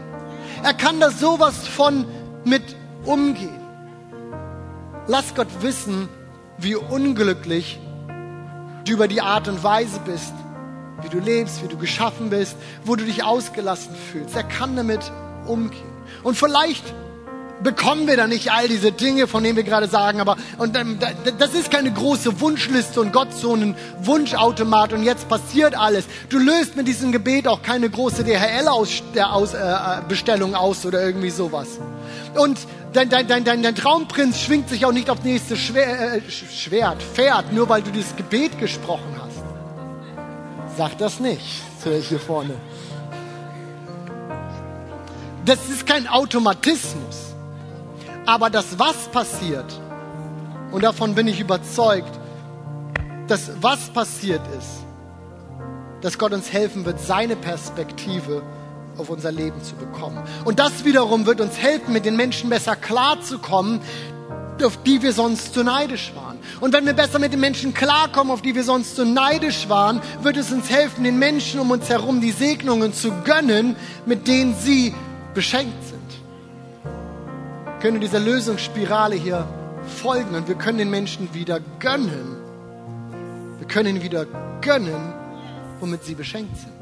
Er 0.63 0.73
kann 0.73 0.99
da 0.99 1.11
sowas 1.11 1.67
von 1.67 2.05
mit 2.45 2.75
umgehen. 3.05 3.59
Lass 5.07 5.35
Gott 5.35 5.47
wissen, 5.61 6.09
wie 6.57 6.75
unglücklich 6.75 7.79
du 8.85 8.93
über 8.93 9.07
die 9.07 9.21
Art 9.21 9.47
und 9.47 9.63
Weise 9.63 9.99
bist, 10.05 10.33
wie 11.01 11.09
du 11.09 11.19
lebst, 11.19 11.63
wie 11.63 11.67
du 11.67 11.77
geschaffen 11.77 12.29
bist, 12.29 12.55
wo 12.83 12.95
du 12.95 13.03
dich 13.05 13.23
ausgelassen 13.23 13.95
fühlst. 14.11 14.35
Er 14.35 14.43
kann 14.43 14.75
damit 14.75 15.11
umgehen. 15.45 15.91
Und 16.23 16.35
vielleicht 16.37 16.93
bekommen 17.63 18.07
wir 18.07 18.17
da 18.17 18.27
nicht 18.27 18.51
all 18.51 18.67
diese 18.67 18.91
Dinge, 18.91 19.27
von 19.27 19.43
denen 19.43 19.55
wir 19.55 19.63
gerade 19.63 19.87
sagen, 19.87 20.21
aber 20.21 20.37
und 20.57 20.77
ähm, 20.77 20.99
das 21.37 21.53
ist 21.53 21.71
keine 21.71 21.91
große 21.91 22.39
Wunschliste 22.39 23.01
und 23.01 23.13
Gott 23.13 23.33
so 23.33 23.53
einen 23.53 23.75
Wunschautomat 24.01 24.93
und 24.93 25.03
jetzt 25.03 25.27
passiert 25.27 25.77
alles. 25.77 26.05
Du 26.29 26.39
löst 26.39 26.75
mit 26.75 26.87
diesem 26.87 27.11
Gebet 27.11 27.47
auch 27.47 27.61
keine 27.61 27.87
große 27.89 28.23
DHL-Bestellung 28.23 30.55
aus, 30.55 30.57
äh, 30.75 30.81
aus 30.81 30.85
oder 30.85 31.03
irgendwie 31.03 31.29
sowas. 31.29 31.67
Und 32.35 32.59
dein, 32.93 33.09
dein, 33.09 33.27
dein, 33.27 33.43
dein, 33.43 33.63
dein 33.63 33.75
Traumprinz 33.75 34.39
schwingt 34.39 34.69
sich 34.69 34.85
auch 34.85 34.91
nicht 34.91 35.09
auf 35.09 35.23
nächste 35.23 35.57
Schwer, 35.57 36.15
äh, 36.15 36.21
Schwert, 36.29 37.01
Pferd, 37.01 37.53
nur 37.53 37.67
weil 37.69 37.81
du 37.81 37.91
dieses 37.91 38.15
Gebet 38.15 38.59
gesprochen 38.59 39.15
hast. 39.19 39.27
Sag 40.77 40.97
das 40.99 41.19
nicht, 41.19 41.63
hier 41.83 42.19
vorne. 42.19 42.53
Das 45.45 45.57
ist 45.69 45.87
kein 45.87 46.07
Automatismus. 46.07 47.26
Aber 48.27 48.49
das, 48.49 48.77
was 48.77 49.07
passiert, 49.07 49.79
und 50.73 50.83
davon 50.83 51.15
bin 51.15 51.29
ich 51.29 51.39
überzeugt, 51.39 52.11
dass 53.29 53.51
was 53.61 53.89
passiert 53.89 54.41
ist, 54.59 54.83
dass 56.01 56.17
Gott 56.17 56.33
uns 56.33 56.51
helfen 56.51 56.83
wird, 56.83 56.99
seine 56.99 57.37
Perspektive 57.37 58.43
auf 58.97 59.09
unser 59.09 59.31
Leben 59.31 59.63
zu 59.63 59.75
bekommen. 59.75 60.21
Und 60.43 60.59
das 60.59 60.83
wiederum 60.83 61.25
wird 61.25 61.39
uns 61.39 61.57
helfen, 61.57 61.93
mit 61.93 62.03
den 62.03 62.17
Menschen 62.17 62.49
besser 62.49 62.75
klarzukommen, 62.75 63.79
auf 64.61 64.83
die 64.83 65.01
wir 65.01 65.13
sonst 65.13 65.53
zu 65.53 65.63
neidisch 65.63 66.11
waren. 66.13 66.37
Und 66.59 66.73
wenn 66.73 66.85
wir 66.85 66.93
besser 66.93 67.19
mit 67.19 67.31
den 67.31 67.39
Menschen 67.39 67.73
klarkommen, 67.73 68.33
auf 68.33 68.41
die 68.41 68.55
wir 68.55 68.65
sonst 68.65 68.97
zu 68.97 69.05
neidisch 69.05 69.69
waren, 69.69 70.01
wird 70.21 70.35
es 70.35 70.51
uns 70.51 70.69
helfen, 70.69 71.05
den 71.05 71.17
Menschen 71.17 71.61
um 71.61 71.71
uns 71.71 71.87
herum 71.87 72.19
die 72.19 72.31
Segnungen 72.31 72.93
zu 72.93 73.09
gönnen, 73.23 73.77
mit 74.05 74.27
denen 74.27 74.53
sie 74.53 74.93
beschenkt 75.33 75.81
sind 75.87 75.96
können 77.79 78.01
dieser 78.01 78.19
Lösungsspirale 78.19 79.15
hier 79.15 79.47
folgen 80.01 80.35
und 80.35 80.47
wir 80.47 80.55
können 80.55 80.77
den 80.77 80.89
Menschen 80.89 81.33
wieder 81.33 81.59
gönnen. 81.79 82.35
Wir 83.57 83.67
können 83.67 83.95
ihnen 83.95 84.03
wieder 84.03 84.25
gönnen, 84.61 85.13
womit 85.79 86.03
sie 86.03 86.15
beschenkt 86.15 86.57
sind. 86.57 86.73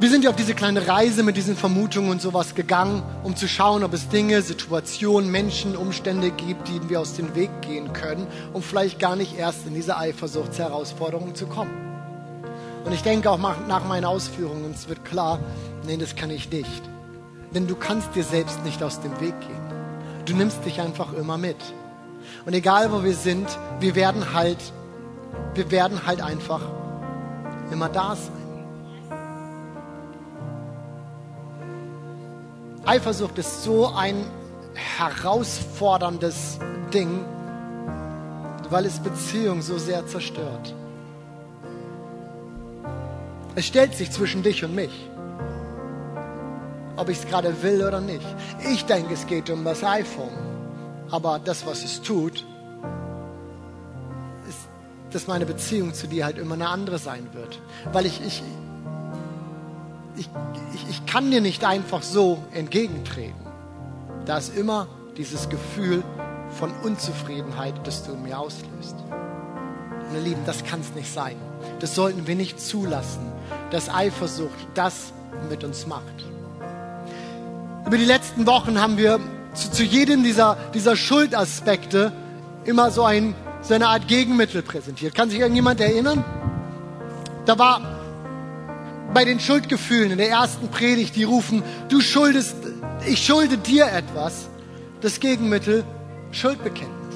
Wir 0.00 0.10
sind 0.10 0.22
ja 0.22 0.30
auf 0.30 0.36
diese 0.36 0.54
kleine 0.54 0.86
Reise 0.86 1.24
mit 1.24 1.36
diesen 1.36 1.56
Vermutungen 1.56 2.10
und 2.10 2.22
sowas 2.22 2.54
gegangen, 2.54 3.02
um 3.24 3.34
zu 3.34 3.48
schauen, 3.48 3.82
ob 3.82 3.92
es 3.92 4.08
Dinge, 4.08 4.42
Situationen, 4.42 5.28
Menschen, 5.28 5.74
Umstände 5.76 6.30
gibt, 6.30 6.68
die 6.68 6.88
wir 6.88 7.00
aus 7.00 7.14
dem 7.14 7.34
Weg 7.34 7.50
gehen 7.62 7.92
können, 7.92 8.28
um 8.52 8.62
vielleicht 8.62 9.00
gar 9.00 9.16
nicht 9.16 9.36
erst 9.36 9.66
in 9.66 9.74
diese 9.74 9.96
Eifersuchtsherausforderung 9.96 11.34
zu 11.34 11.46
kommen. 11.46 11.87
Und 12.88 12.94
ich 12.94 13.02
denke 13.02 13.30
auch 13.30 13.36
nach 13.36 13.84
meinen 13.84 14.06
Ausführungen, 14.06 14.70
es 14.72 14.88
wird 14.88 15.04
klar, 15.04 15.40
nein, 15.86 15.98
das 15.98 16.16
kann 16.16 16.30
ich 16.30 16.50
nicht. 16.50 16.82
Denn 17.54 17.66
du 17.66 17.76
kannst 17.76 18.14
dir 18.14 18.24
selbst 18.24 18.64
nicht 18.64 18.82
aus 18.82 19.02
dem 19.02 19.12
Weg 19.20 19.38
gehen. 19.42 19.60
Du 20.24 20.34
nimmst 20.34 20.64
dich 20.64 20.80
einfach 20.80 21.12
immer 21.12 21.36
mit. 21.36 21.58
Und 22.46 22.54
egal 22.54 22.90
wo 22.90 23.04
wir 23.04 23.14
sind, 23.14 23.46
wir 23.78 23.94
werden 23.94 24.32
halt, 24.32 24.56
wir 25.52 25.70
werden 25.70 26.06
halt 26.06 26.22
einfach 26.22 26.62
immer 27.70 27.90
da 27.90 28.16
sein. 28.16 28.32
Eifersucht 32.86 33.36
ist 33.36 33.64
so 33.64 33.88
ein 33.88 34.24
herausforderndes 34.96 36.58
Ding, 36.94 37.22
weil 38.70 38.86
es 38.86 38.98
Beziehungen 38.98 39.60
so 39.60 39.76
sehr 39.76 40.06
zerstört. 40.06 40.74
Es 43.58 43.66
stellt 43.66 43.92
sich 43.92 44.12
zwischen 44.12 44.44
dich 44.44 44.64
und 44.64 44.72
mich. 44.72 44.92
Ob 46.94 47.08
ich 47.08 47.18
es 47.18 47.26
gerade 47.26 47.60
will 47.60 47.82
oder 47.82 48.00
nicht. 48.00 48.24
Ich 48.72 48.84
denke, 48.84 49.14
es 49.14 49.26
geht 49.26 49.50
um 49.50 49.64
das 49.64 49.82
iPhone. 49.82 50.30
Aber 51.10 51.40
das, 51.40 51.66
was 51.66 51.82
es 51.82 52.00
tut, 52.00 52.44
ist 54.48 54.68
dass 55.10 55.26
meine 55.26 55.44
Beziehung 55.44 55.92
zu 55.92 56.06
dir 56.06 56.24
halt 56.24 56.38
immer 56.38 56.54
eine 56.54 56.68
andere 56.68 57.00
sein 57.00 57.26
wird. 57.32 57.60
Weil 57.92 58.06
ich, 58.06 58.24
ich, 58.24 58.44
ich, 60.14 60.30
ich, 60.74 60.90
ich 60.90 61.06
kann 61.06 61.32
dir 61.32 61.40
nicht 61.40 61.64
einfach 61.64 62.04
so 62.04 62.38
entgegentreten. 62.54 63.44
Da 64.24 64.38
ist 64.38 64.56
immer 64.56 64.86
dieses 65.16 65.48
Gefühl 65.48 66.04
von 66.50 66.70
Unzufriedenheit, 66.84 67.74
das 67.84 68.04
du 68.04 68.12
in 68.12 68.22
mir 68.22 68.38
auslöst. 68.38 68.94
Meine 70.12 70.20
Lieben, 70.20 70.42
das 70.46 70.62
kann 70.62 70.78
es 70.78 70.94
nicht 70.94 71.12
sein. 71.12 71.34
Das 71.80 71.94
sollten 71.94 72.26
wir 72.26 72.34
nicht 72.34 72.60
zulassen, 72.60 73.32
dass 73.70 73.88
Eifersucht 73.88 74.66
das 74.74 75.12
mit 75.48 75.64
uns 75.64 75.86
macht. 75.86 76.02
Über 77.86 77.96
die 77.96 78.04
letzten 78.04 78.46
Wochen 78.46 78.80
haben 78.80 78.96
wir 78.96 79.20
zu, 79.54 79.70
zu 79.70 79.82
jedem 79.82 80.22
dieser, 80.22 80.56
dieser 80.74 80.96
Schuldaspekte 80.96 82.12
immer 82.64 82.90
so, 82.90 83.04
ein, 83.04 83.34
so 83.62 83.74
eine 83.74 83.88
Art 83.88 84.08
Gegenmittel 84.08 84.62
präsentiert. 84.62 85.14
Kann 85.14 85.30
sich 85.30 85.40
irgendjemand 85.40 85.80
erinnern? 85.80 86.24
Da 87.46 87.58
war 87.58 87.80
bei 89.14 89.24
den 89.24 89.40
Schuldgefühlen 89.40 90.10
in 90.12 90.18
der 90.18 90.28
ersten 90.28 90.68
Predigt, 90.68 91.16
die 91.16 91.24
rufen, 91.24 91.62
du 91.88 92.00
schuldest, 92.00 92.56
ich 93.06 93.24
schulde 93.24 93.56
dir 93.56 93.86
etwas. 93.86 94.48
Das 95.00 95.20
Gegenmittel, 95.20 95.84
Schuldbekenntnis. 96.32 97.14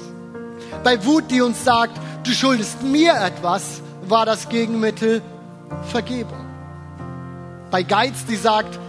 Bei 0.83 1.05
Wut, 1.05 1.25
die 1.29 1.41
uns 1.41 1.63
sagt, 1.63 1.99
du 2.25 2.31
schuldest 2.31 2.81
mir 2.81 3.13
etwas, 3.13 3.81
war 4.09 4.25
das 4.25 4.49
Gegenmittel 4.49 5.21
Vergebung. 5.83 6.45
Bei 7.71 7.83
Geiz, 7.83 8.25
die 8.25 8.35
sagt, 8.35 8.79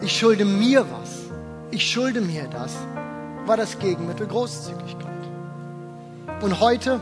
ich 0.00 0.16
schulde 0.16 0.44
mir 0.44 0.86
was, 0.90 1.20
ich 1.70 1.88
schulde 1.88 2.20
mir 2.20 2.48
das, 2.48 2.74
war 3.46 3.56
das 3.56 3.78
Gegenmittel 3.78 4.26
Großzügigkeit. 4.26 5.10
Und 6.40 6.60
heute 6.60 7.00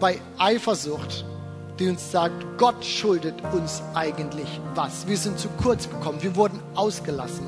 bei 0.00 0.20
Eifersucht, 0.38 1.24
die 1.78 1.88
uns 1.88 2.10
sagt, 2.10 2.34
Gott 2.56 2.84
schuldet 2.84 3.34
uns 3.52 3.82
eigentlich 3.94 4.60
was. 4.74 5.06
Wir 5.06 5.16
sind 5.16 5.38
zu 5.38 5.48
kurz 5.62 5.88
gekommen, 5.88 6.22
wir 6.22 6.34
wurden 6.36 6.60
ausgelassen, 6.74 7.46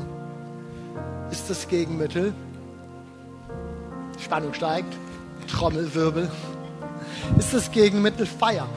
ist 1.31 1.49
das 1.49 1.67
Gegenmittel. 1.69 2.33
Spannung 4.19 4.53
steigt, 4.53 4.93
Trommelwirbel, 5.49 6.31
ist 7.39 7.55
das 7.55 7.71
Gegenmittel 7.71 8.27
Feier. 8.27 8.69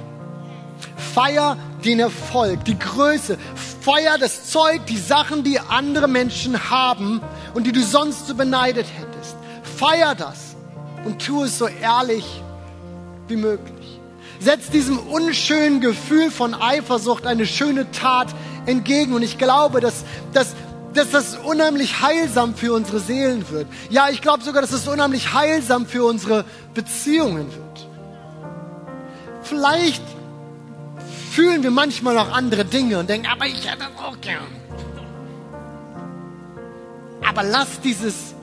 Feier 0.96 1.58
den 1.84 2.00
Erfolg, 2.00 2.66
die 2.66 2.78
Größe. 2.78 3.38
Feier 3.82 4.18
das 4.18 4.50
Zeug, 4.50 4.86
die 4.88 4.98
Sachen, 4.98 5.44
die 5.44 5.60
andere 5.60 6.08
Menschen 6.08 6.70
haben 6.70 7.22
und 7.54 7.66
die 7.68 7.72
du 7.72 7.84
sonst 7.84 8.28
so 8.28 8.36
beneidet 8.36 8.88
hättest. 8.98 9.36
Feier 9.78 10.16
das 10.16 10.56
und 11.06 11.26
tu 11.26 11.44
es 11.44 11.58
so 11.58 11.68
ehrlich 11.68 12.26
wie 13.28 13.36
möglich. 13.36 14.00
Setz 14.40 14.70
diesem 14.70 15.00
unschönen 15.00 15.80
Gefühl 15.80 16.30
von 16.30 16.54
Eifersucht 16.54 17.26
eine 17.26 17.46
schöne 17.46 17.90
Tat 17.92 18.28
entgegen. 18.66 19.14
Und 19.14 19.22
ich 19.22 19.38
glaube, 19.38 19.80
dass, 19.80 20.04
dass, 20.34 20.54
dass 20.94 21.12
das 21.12 21.38
unheimlich 21.38 22.02
heilsam 22.02 22.54
für 22.56 22.74
unsere 22.74 23.00
Seelen 23.00 23.50
wird. 23.50 23.68
Ja, 23.90 24.10
ich 24.10 24.22
glaube 24.22 24.44
sogar, 24.44 24.62
dass 24.62 24.74
es 24.74 24.88
unheimlich 24.88 25.34
heilsam 25.34 25.86
für 25.86 26.04
unsere 26.04 26.46
Beziehungen 26.74 27.48
wird. 27.54 27.88
Vielleicht 29.44 30.04
fühlen 31.34 31.64
wir 31.64 31.72
manchmal 31.72 32.14
noch 32.14 32.32
andere 32.32 32.64
Dinge 32.64 33.00
und 33.00 33.10
denken, 33.10 33.28
aber 33.28 33.48
ich 33.48 33.68
hätte 33.68 33.80
das 33.80 34.06
auch 34.06 34.22
gern. 34.22 34.46
Aber 37.26 37.42
lass 37.42 37.82
dieses, 37.82 38.36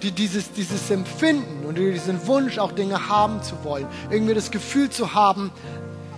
dieses, 0.00 0.52
dieses 0.52 0.90
Empfinden 0.90 1.66
und 1.66 1.76
diesen 1.76 2.24
Wunsch, 2.28 2.58
auch 2.58 2.70
Dinge 2.70 3.08
haben 3.08 3.42
zu 3.42 3.64
wollen, 3.64 3.86
irgendwie 4.10 4.34
das 4.34 4.52
Gefühl 4.52 4.90
zu 4.90 5.14
haben, 5.14 5.50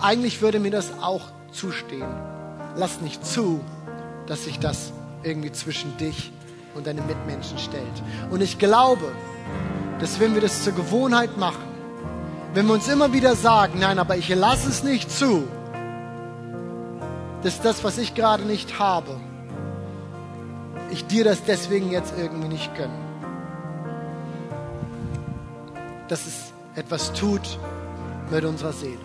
eigentlich 0.01 0.42
würde 0.42 0.61
mir 0.61 0.70
das 0.70 0.92
auch 1.01 1.22
zustehen. 1.51 2.09
Lass 2.77 3.01
nicht 3.01 3.25
zu, 3.25 3.64
dass 4.27 4.44
sich 4.44 4.59
das 4.59 4.92
irgendwie 5.22 5.53
zwischen 5.53 5.96
dich 5.96 6.31
und 6.75 6.87
deine 6.87 7.01
Mitmenschen 7.01 7.57
stellt. 7.59 8.03
Und 8.31 8.42
ich 8.42 8.59
glaube, 8.59 9.12
dass 9.98 10.20
wenn 10.20 10.35
wir 10.35 10.42
das 10.42 10.62
zur 10.62 10.75
Gewohnheit 10.75 11.38
machen, 11.38 11.64
wenn 12.53 12.66
wir 12.66 12.75
uns 12.75 12.87
immer 12.88 13.14
wieder 13.14 13.35
sagen, 13.35 13.79
nein, 13.79 13.98
aber 13.98 14.18
ich 14.18 14.29
lasse 14.29 14.68
es 14.68 14.83
nicht 14.83 15.11
zu, 15.11 15.48
dass 17.42 17.61
das, 17.61 17.83
was 17.85 17.98
ich 17.98 18.14
gerade 18.14 18.44
nicht 18.44 18.78
habe, 18.78 19.16
ich 20.90 21.07
dir 21.07 21.24
das 21.24 21.42
deswegen 21.44 21.90
jetzt 21.90 22.14
irgendwie 22.18 22.48
nicht 22.48 22.74
gönne. 22.76 22.92
Dass 26.09 26.26
es 26.26 26.52
etwas 26.74 27.12
tut 27.12 27.59
mit 28.31 28.44
unserer 28.44 28.72
Seele. 28.72 28.98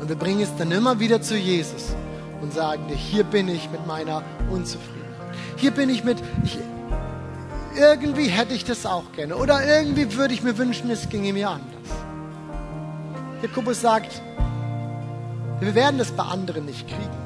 Und 0.00 0.08
wir 0.08 0.16
bringen 0.16 0.40
es 0.40 0.54
dann 0.56 0.72
immer 0.72 0.98
wieder 0.98 1.22
zu 1.22 1.36
Jesus 1.36 1.94
und 2.40 2.52
sagen 2.52 2.88
dir, 2.88 2.96
hier 2.96 3.24
bin 3.24 3.48
ich 3.48 3.70
mit 3.70 3.86
meiner 3.86 4.22
Unzufriedenheit. 4.50 5.36
Hier 5.56 5.70
bin 5.70 5.88
ich 5.88 6.02
mit, 6.02 6.18
ich, 6.44 6.58
irgendwie 7.76 8.26
hätte 8.26 8.52
ich 8.52 8.64
das 8.64 8.84
auch 8.84 9.12
gerne. 9.12 9.36
Oder 9.36 9.64
irgendwie 9.64 10.14
würde 10.16 10.34
ich 10.34 10.42
mir 10.42 10.58
wünschen, 10.58 10.90
es 10.90 11.08
ginge 11.08 11.32
mir 11.32 11.48
anders. 11.48 11.68
Jakobus 13.42 13.80
sagt, 13.80 14.20
wir 15.60 15.74
werden 15.76 15.98
das 15.98 16.10
bei 16.10 16.24
anderen 16.24 16.66
nicht 16.66 16.88
kriegen. 16.88 17.21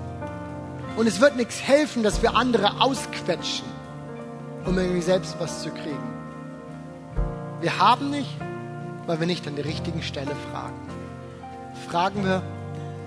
Und 0.97 1.07
es 1.07 1.21
wird 1.21 1.37
nichts 1.37 1.63
helfen, 1.63 2.03
dass 2.03 2.23
wir 2.23 2.35
andere 2.35 2.81
ausquetschen, 2.81 3.67
um 4.65 4.79
irgendwie 4.79 5.03
selbst 5.03 5.37
was 5.39 5.63
zu 5.63 5.71
kriegen. 5.71 6.17
Wir 7.61 7.79
haben 7.79 8.11
nicht, 8.11 8.35
weil 9.07 9.21
wir 9.21 9.27
nicht 9.27 9.47
an 9.47 9.57
der 9.57 9.67
richtigen 9.67 10.03
Stelle 10.03 10.33
fragen. 10.51 10.81
Fragen 11.89 12.25
wir 12.25 12.43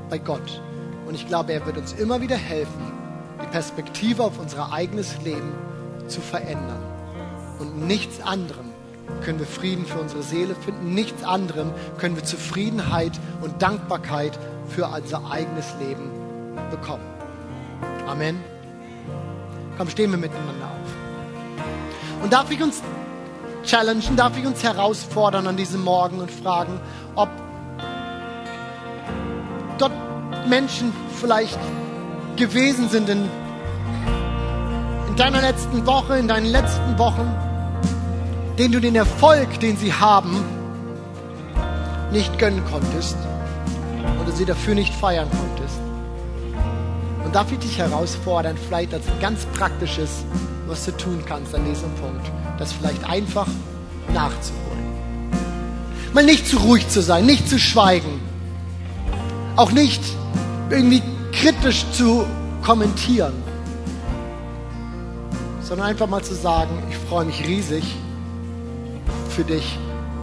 bei 0.10 0.20
Gott. 0.20 0.62
Und 1.08 1.16
ich 1.16 1.28
glaube, 1.28 1.54
er 1.54 1.66
wird 1.66 1.78
uns 1.78 1.94
immer 1.94 2.22
wieder 2.22 2.36
helfen, 2.36 2.92
die 3.42 3.48
Perspektive 3.48 4.24
auf 4.24 4.38
unser 4.40 4.72
eigenes 4.72 5.20
Leben 5.24 5.52
zu 6.08 6.22
verändern. 6.22 6.84
Und 7.58 7.88
nichts 7.88 8.22
anderem 8.22 8.66
können 9.24 9.40
wir 9.40 9.48
Frieden 9.48 9.88
für 9.88 10.00
unsere 10.00 10.22
Seele 10.22 10.54
finden. 10.54 10.94
Nichts 10.94 11.24
anderem 11.24 11.72
können 11.98 12.16
wir 12.16 12.24
Zufriedenheit 12.24 13.14
und 13.42 13.62
Dankbarkeit 13.64 14.38
für 14.68 14.88
unser 14.88 15.32
eigenes 15.32 15.74
Leben 15.80 16.12
bekommen. 16.70 17.19
Amen. 18.10 18.44
Komm, 19.78 19.88
stehen 19.88 20.10
wir 20.10 20.18
miteinander 20.18 20.66
auf. 20.66 22.24
Und 22.24 22.34
darf 22.34 22.50
ich 22.50 22.60
uns 22.60 22.82
challengen, 23.64 24.16
darf 24.16 24.36
ich 24.36 24.48
uns 24.48 24.64
herausfordern 24.64 25.46
an 25.46 25.56
diesem 25.56 25.84
Morgen 25.84 26.20
und 26.20 26.32
fragen, 26.32 26.80
ob 27.14 27.30
dort 29.78 29.92
Menschen 30.48 30.92
vielleicht 31.22 31.60
gewesen 32.36 32.90
sind 32.90 33.10
in, 33.10 33.30
in 35.08 35.16
deiner 35.16 35.42
letzten 35.42 35.86
Woche, 35.86 36.18
in 36.18 36.28
deinen 36.28 36.48
letzten 36.48 36.98
Wochen, 36.98 37.32
denen 38.58 38.72
du 38.72 38.82
den 38.82 38.96
Erfolg, 38.96 39.60
den 39.60 39.78
sie 39.78 39.94
haben, 39.94 40.44
nicht 42.12 42.40
gönnen 42.40 42.64
konntest 42.72 43.18
oder 44.20 44.32
sie 44.32 44.46
dafür 44.46 44.74
nicht 44.74 44.96
feiern 44.96 45.30
konntest. 45.30 45.80
Und 47.30 47.36
darf 47.36 47.52
ich 47.52 47.60
dich 47.60 47.78
herausfordern, 47.78 48.58
vielleicht 48.58 48.92
als 48.92 49.06
ganz 49.22 49.46
praktisches, 49.54 50.26
was 50.66 50.86
du 50.86 50.98
tun 50.98 51.22
kannst 51.28 51.54
an 51.54 51.64
diesem 51.64 51.94
Punkt, 51.98 52.26
das 52.58 52.74
vielleicht 52.74 53.08
einfach 53.08 53.46
nachzuholen. 54.12 54.84
Mal 56.12 56.24
nicht 56.24 56.48
zu 56.48 56.58
ruhig 56.58 56.90
zu 56.90 57.04
sein, 57.04 57.28
nicht 57.28 57.48
zu 57.48 57.60
schweigen, 57.60 58.20
auch 59.58 59.72
nicht 59.72 60.02
irgendwie 60.72 61.04
kritisch 61.32 61.86
zu 61.92 62.26
kommentieren, 62.64 63.34
sondern 65.62 65.86
einfach 65.86 66.08
mal 66.08 66.24
zu 66.24 66.34
sagen, 66.34 66.82
ich 66.90 66.98
freue 66.98 67.26
mich 67.26 67.46
riesig 67.46 67.84
für 69.30 69.44
dich, 69.44 69.78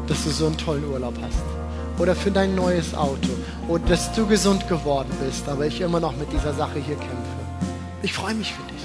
dass 0.09 0.25
du 0.25 0.31
so 0.31 0.47
einen 0.47 0.59
tollen 0.59 0.85
Urlaub 0.91 1.15
hast 1.23 1.56
oder 1.99 2.15
für 2.15 2.31
dein 2.31 2.55
neues 2.55 2.95
Auto 2.95 3.31
oder 3.69 3.85
dass 3.89 4.13
du 4.13 4.27
gesund 4.27 4.69
geworden 4.69 5.11
bist, 5.25 5.49
aber 5.49 5.67
ich 5.67 5.81
immer 5.81 6.01
noch 6.01 6.17
mit 6.17 6.33
dieser 6.33 6.53
Sache 6.55 6.79
hier 6.79 6.97
kämpfe. 6.97 7.37
Ich 8.03 8.13
freue 8.13 8.35
mich 8.35 8.53
für 8.53 8.63
dich. 8.73 8.83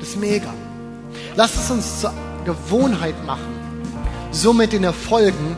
Das 0.00 0.08
ist 0.10 0.16
mega. 0.16 0.52
Lass 1.36 1.56
es 1.56 1.70
uns 1.70 2.00
zur 2.00 2.12
Gewohnheit 2.44 3.14
machen, 3.26 3.54
so 4.30 4.52
mit 4.52 4.72
den 4.72 4.84
Erfolgen 4.84 5.56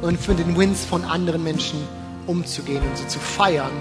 und 0.00 0.18
für 0.18 0.34
den 0.34 0.56
Wins 0.58 0.84
von 0.84 1.04
anderen 1.04 1.42
Menschen 1.42 1.78
umzugehen 2.26 2.82
und 2.82 2.96
sie 2.96 3.06
zu 3.08 3.18
feiern, 3.18 3.72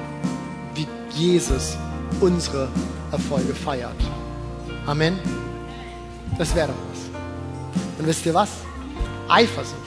wie 0.76 0.88
Jesus 1.12 1.78
unsere 2.20 2.68
Erfolge 3.12 3.54
feiert. 3.54 3.96
Amen. 4.86 5.20
Das 6.38 6.56
wäre 6.56 6.70
doch 6.70 6.76
was. 6.92 8.00
Und 8.00 8.08
wisst 8.08 8.26
ihr 8.26 8.34
was? 8.34 8.50
Eifersucht 9.30 9.81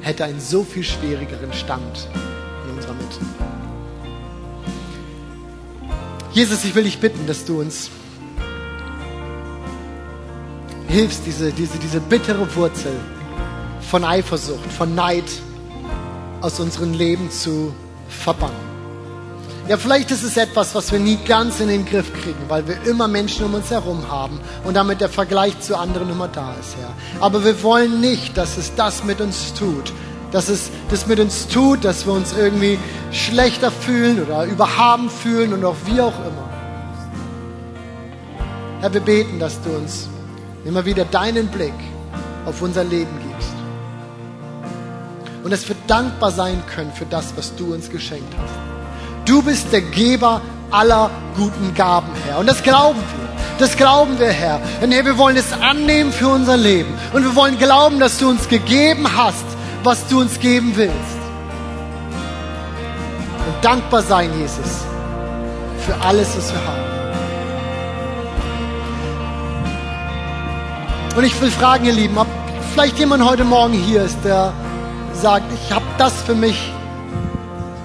hätte 0.00 0.24
einen 0.24 0.40
so 0.40 0.64
viel 0.64 0.84
schwierigeren 0.84 1.52
Stand 1.52 2.08
in 2.64 2.76
unserer 2.76 2.94
Mitte. 2.94 3.20
Jesus, 6.32 6.64
ich 6.64 6.74
will 6.74 6.84
dich 6.84 6.98
bitten, 6.98 7.26
dass 7.26 7.44
du 7.44 7.60
uns 7.60 7.90
hilfst, 10.88 11.22
diese, 11.26 11.52
diese, 11.52 11.78
diese 11.78 12.00
bittere 12.00 12.54
Wurzel 12.54 12.92
von 13.80 14.04
Eifersucht, 14.04 14.72
von 14.72 14.94
Neid 14.94 15.24
aus 16.40 16.60
unserem 16.60 16.94
Leben 16.94 17.30
zu 17.30 17.74
verbannen. 18.08 18.69
Ja, 19.70 19.76
vielleicht 19.76 20.10
ist 20.10 20.24
es 20.24 20.36
etwas, 20.36 20.74
was 20.74 20.90
wir 20.90 20.98
nie 20.98 21.16
ganz 21.24 21.60
in 21.60 21.68
den 21.68 21.84
Griff 21.84 22.12
kriegen, 22.12 22.40
weil 22.48 22.66
wir 22.66 22.82
immer 22.90 23.06
Menschen 23.06 23.44
um 23.44 23.54
uns 23.54 23.70
herum 23.70 24.10
haben 24.10 24.40
und 24.64 24.74
damit 24.74 25.00
der 25.00 25.08
Vergleich 25.08 25.60
zu 25.60 25.78
anderen 25.78 26.10
immer 26.10 26.26
da 26.26 26.56
ist, 26.58 26.74
Herr. 26.76 26.92
Aber 27.24 27.44
wir 27.44 27.62
wollen 27.62 28.00
nicht, 28.00 28.36
dass 28.36 28.56
es 28.56 28.74
das 28.74 29.04
mit 29.04 29.20
uns 29.20 29.54
tut, 29.54 29.92
dass 30.32 30.48
es 30.48 30.72
das 30.88 31.06
mit 31.06 31.20
uns 31.20 31.46
tut, 31.46 31.84
dass 31.84 32.04
wir 32.04 32.14
uns 32.14 32.32
irgendwie 32.36 32.80
schlechter 33.12 33.70
fühlen 33.70 34.20
oder 34.20 34.42
überhaben 34.42 35.08
fühlen 35.08 35.52
und 35.52 35.64
auch 35.64 35.76
wie 35.84 36.00
auch 36.00 36.18
immer. 36.18 36.48
Herr, 38.80 38.92
wir 38.92 39.02
beten, 39.02 39.38
dass 39.38 39.62
du 39.62 39.70
uns 39.70 40.08
immer 40.64 40.84
wieder 40.84 41.04
deinen 41.04 41.46
Blick 41.46 41.78
auf 42.44 42.60
unser 42.60 42.82
Leben 42.82 43.16
gibst. 43.28 43.52
Und 45.44 45.52
dass 45.52 45.68
wir 45.68 45.76
dankbar 45.86 46.32
sein 46.32 46.60
können 46.74 46.90
für 46.92 47.06
das, 47.06 47.34
was 47.36 47.54
du 47.54 47.72
uns 47.72 47.88
geschenkt 47.88 48.34
hast. 48.36 48.69
Du 49.30 49.42
bist 49.42 49.72
der 49.72 49.82
Geber 49.82 50.40
aller 50.72 51.08
guten 51.36 51.72
Gaben, 51.72 52.08
Herr. 52.26 52.40
Und 52.40 52.48
das 52.48 52.64
glauben 52.64 52.98
wir. 52.98 53.28
Das 53.60 53.76
glauben 53.76 54.18
wir, 54.18 54.26
Herr. 54.26 54.60
Und 54.82 54.90
Herr, 54.90 55.04
wir 55.04 55.18
wollen 55.18 55.36
es 55.36 55.52
annehmen 55.52 56.12
für 56.12 56.26
unser 56.26 56.56
Leben. 56.56 56.92
Und 57.12 57.22
wir 57.22 57.36
wollen 57.36 57.56
glauben, 57.56 58.00
dass 58.00 58.18
du 58.18 58.28
uns 58.28 58.48
gegeben 58.48 59.06
hast, 59.16 59.44
was 59.84 60.04
du 60.08 60.20
uns 60.20 60.40
geben 60.40 60.72
willst. 60.74 61.20
Und 63.46 63.64
dankbar 63.64 64.02
sein, 64.02 64.36
Jesus, 64.36 64.84
für 65.86 65.94
alles, 66.04 66.36
was 66.36 66.52
wir 66.52 66.66
haben. 66.66 66.90
Und 71.16 71.22
ich 71.22 71.40
will 71.40 71.52
fragen, 71.52 71.84
ihr 71.84 71.92
Lieben, 71.92 72.18
ob 72.18 72.26
vielleicht 72.72 72.98
jemand 72.98 73.24
heute 73.24 73.44
Morgen 73.44 73.74
hier 73.74 74.02
ist, 74.02 74.18
der 74.24 74.52
sagt, 75.12 75.44
ich 75.54 75.72
habe 75.72 75.84
das 75.98 76.20
für 76.20 76.34
mich 76.34 76.72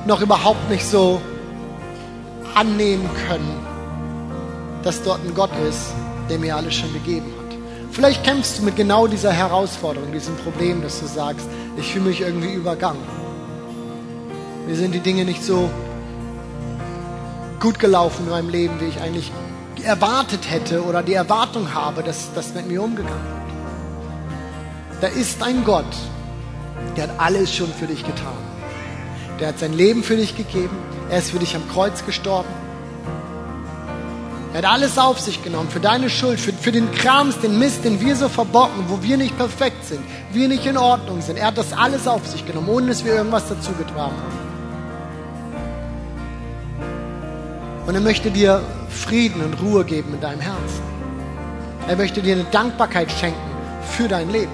noch 0.08 0.22
überhaupt 0.22 0.72
nicht 0.72 0.88
so 0.88 1.22
annehmen 2.56 3.10
können, 3.28 3.66
dass 4.84 5.04
dort 5.04 5.24
ein 5.24 5.36
Gott 5.36 5.52
ist, 5.70 5.94
der 6.30 6.40
mir 6.40 6.56
alles 6.56 6.74
schon 6.74 6.92
gegeben 6.94 7.32
hat. 7.38 7.56
Vielleicht 7.92 8.24
kämpfst 8.24 8.60
du 8.60 8.64
mit 8.64 8.76
genau 8.76 9.08
dieser 9.08 9.32
Herausforderung, 9.32 10.12
diesem 10.12 10.36
Problem, 10.38 10.82
dass 10.82 11.00
du 11.00 11.06
sagst, 11.06 11.48
ich 11.78 11.94
fühle 11.94 12.06
mich 12.06 12.22
irgendwie 12.22 12.54
übergangen. 12.54 13.04
Mir 14.68 14.76
sind 14.76 14.94
die 14.94 15.00
Dinge 15.00 15.26
nicht 15.26 15.44
so 15.44 15.70
gut 17.60 17.80
gelaufen 17.80 18.26
in 18.26 18.32
meinem 18.32 18.50
Leben, 18.50 18.80
wie 18.80 18.86
ich 18.86 19.00
eigentlich 19.02 19.32
erwartet 19.84 20.50
hätte 20.50 20.84
oder 20.84 21.04
die 21.04 21.14
Erwartung 21.14 21.74
habe, 21.74 22.04
dass 22.04 22.34
das 22.34 22.54
mit 22.54 22.68
mir 22.68 22.82
umgegangen 22.82 23.24
wird. 23.24 25.02
Da 25.02 25.08
ist 25.08 25.44
ein 25.44 25.64
Gott, 25.64 25.86
der 26.96 27.04
hat 27.06 27.20
alles 27.20 27.54
schon 27.54 27.72
für 27.72 27.88
dich 27.88 28.06
getan. 28.06 28.38
Der 29.40 29.50
hat 29.50 29.60
sein 29.60 29.74
Leben 29.74 30.04
für 30.04 30.16
dich 30.16 30.36
gegeben. 30.36 30.78
Er 31.10 31.20
ist 31.20 31.32
für 31.32 31.40
dich 31.40 31.56
am 31.56 31.68
Kreuz 31.70 32.06
gestorben. 32.06 32.50
Er 34.54 34.60
hat 34.60 34.72
alles 34.72 34.98
auf 34.98 35.20
sich 35.20 35.44
genommen 35.44 35.70
für 35.70 35.82
deine 35.82 36.10
Schuld, 36.10 36.40
für, 36.40 36.54
für 36.54 36.72
den 36.72 36.90
Krams, 36.94 37.38
den 37.40 37.60
Mist, 37.60 37.84
den 37.84 38.00
wir 38.00 38.16
so 38.16 38.30
verbocken, 38.30 38.86
wo 38.88 39.04
wir 39.04 39.18
nicht 39.18 39.38
perfekt 39.38 39.84
sind, 39.84 40.00
wir 40.32 40.48
nicht 40.48 40.66
in 40.66 40.78
Ordnung 40.78 41.22
sind. 41.22 41.38
Er 41.38 41.48
hat 41.48 41.58
das 41.58 41.74
alles 41.74 42.08
auf 42.08 42.26
sich 42.26 42.46
genommen, 42.46 42.70
ohne 42.70 42.88
dass 42.88 43.04
wir 43.04 43.16
irgendwas 43.16 43.50
dazu 43.50 43.74
getragen 43.74 44.16
haben. 44.16 44.46
Und 47.86 47.96
er 47.96 48.02
möchte 48.02 48.32
dir 48.32 48.62
Frieden 48.90 49.42
und 49.42 49.62
Ruhe 49.62 49.84
geben 49.84 50.14
in 50.14 50.22
deinem 50.22 50.40
Herzen. 50.40 50.82
Er 51.88 51.98
möchte 51.98 52.22
dir 52.22 52.36
eine 52.36 52.46
Dankbarkeit 52.46 53.12
schenken 53.12 53.38
für 53.90 54.08
dein 54.08 54.32
Leben. 54.32 54.54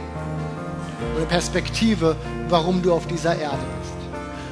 Und 1.11 1.17
eine 1.17 1.27
Perspektive, 1.27 2.15
warum 2.49 2.81
du 2.81 2.91
auf 2.91 3.07
dieser 3.07 3.35
Erde 3.37 3.57
bist. 3.77 3.80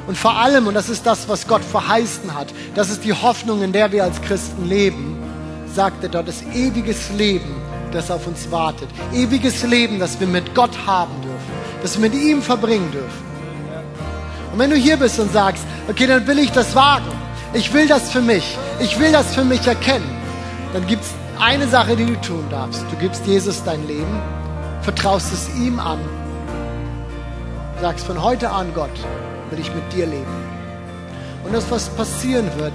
Und 0.09 0.17
vor 0.17 0.35
allem, 0.35 0.65
und 0.65 0.73
das 0.73 0.89
ist 0.89 1.05
das, 1.05 1.29
was 1.29 1.45
Gott 1.45 1.63
verheißen 1.63 2.33
hat, 2.33 2.47
das 2.73 2.89
ist 2.89 3.03
die 3.03 3.13
Hoffnung, 3.13 3.61
in 3.61 3.71
der 3.71 3.91
wir 3.91 4.03
als 4.03 4.19
Christen 4.23 4.67
leben, 4.67 5.15
sagt 5.71 6.01
er 6.01 6.09
dort, 6.09 6.27
das 6.27 6.41
ewiges 6.51 7.11
Leben, 7.11 7.55
das 7.91 8.09
auf 8.09 8.25
uns 8.25 8.49
wartet. 8.49 8.89
Ewiges 9.13 9.61
Leben, 9.61 9.99
das 9.99 10.19
wir 10.19 10.25
mit 10.25 10.55
Gott 10.55 10.75
haben 10.87 11.13
dürfen, 11.21 11.51
das 11.83 12.01
wir 12.01 12.09
mit 12.09 12.19
ihm 12.19 12.41
verbringen 12.41 12.89
dürfen. 12.91 13.23
Und 14.51 14.57
wenn 14.57 14.71
du 14.71 14.75
hier 14.75 14.97
bist 14.97 15.19
und 15.19 15.31
sagst, 15.31 15.63
okay, 15.87 16.07
dann 16.07 16.25
will 16.25 16.39
ich 16.39 16.51
das 16.51 16.73
wagen, 16.73 17.11
ich 17.53 17.71
will 17.71 17.87
das 17.87 18.09
für 18.09 18.21
mich, 18.21 18.57
ich 18.79 18.99
will 18.99 19.11
das 19.11 19.35
für 19.35 19.43
mich 19.43 19.67
erkennen, 19.67 20.09
dann 20.73 20.87
gibt 20.87 21.03
es 21.03 21.11
eine 21.39 21.67
Sache, 21.67 21.95
die 21.95 22.07
du 22.07 22.19
tun 22.21 22.43
darfst. 22.49 22.83
Du 22.89 22.95
gibst 22.95 23.27
Jesus 23.27 23.63
dein 23.63 23.85
Leben, 23.85 24.19
vertraust 24.81 25.31
es 25.31 25.55
ihm 25.55 25.79
an, 25.79 25.99
sagst 27.79 28.07
von 28.07 28.23
heute 28.23 28.49
an, 28.49 28.73
Gott, 28.73 28.89
will 29.49 29.59
ich 29.59 29.73
mit 29.73 29.91
dir 29.93 30.05
leben. 30.05 30.59
Und 31.43 31.53
das, 31.53 31.69
was 31.71 31.89
passieren 31.89 32.49
wird, 32.57 32.73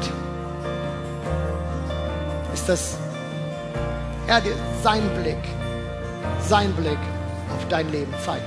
ist, 2.52 2.68
dass 2.68 2.96
er 4.26 4.40
dir 4.40 4.54
seinen 4.82 5.08
Blick, 5.22 5.38
seinen 6.40 6.74
Blick 6.74 6.98
auf 7.54 7.68
dein 7.68 7.90
Leben 7.90 8.12
zeigt. 8.24 8.44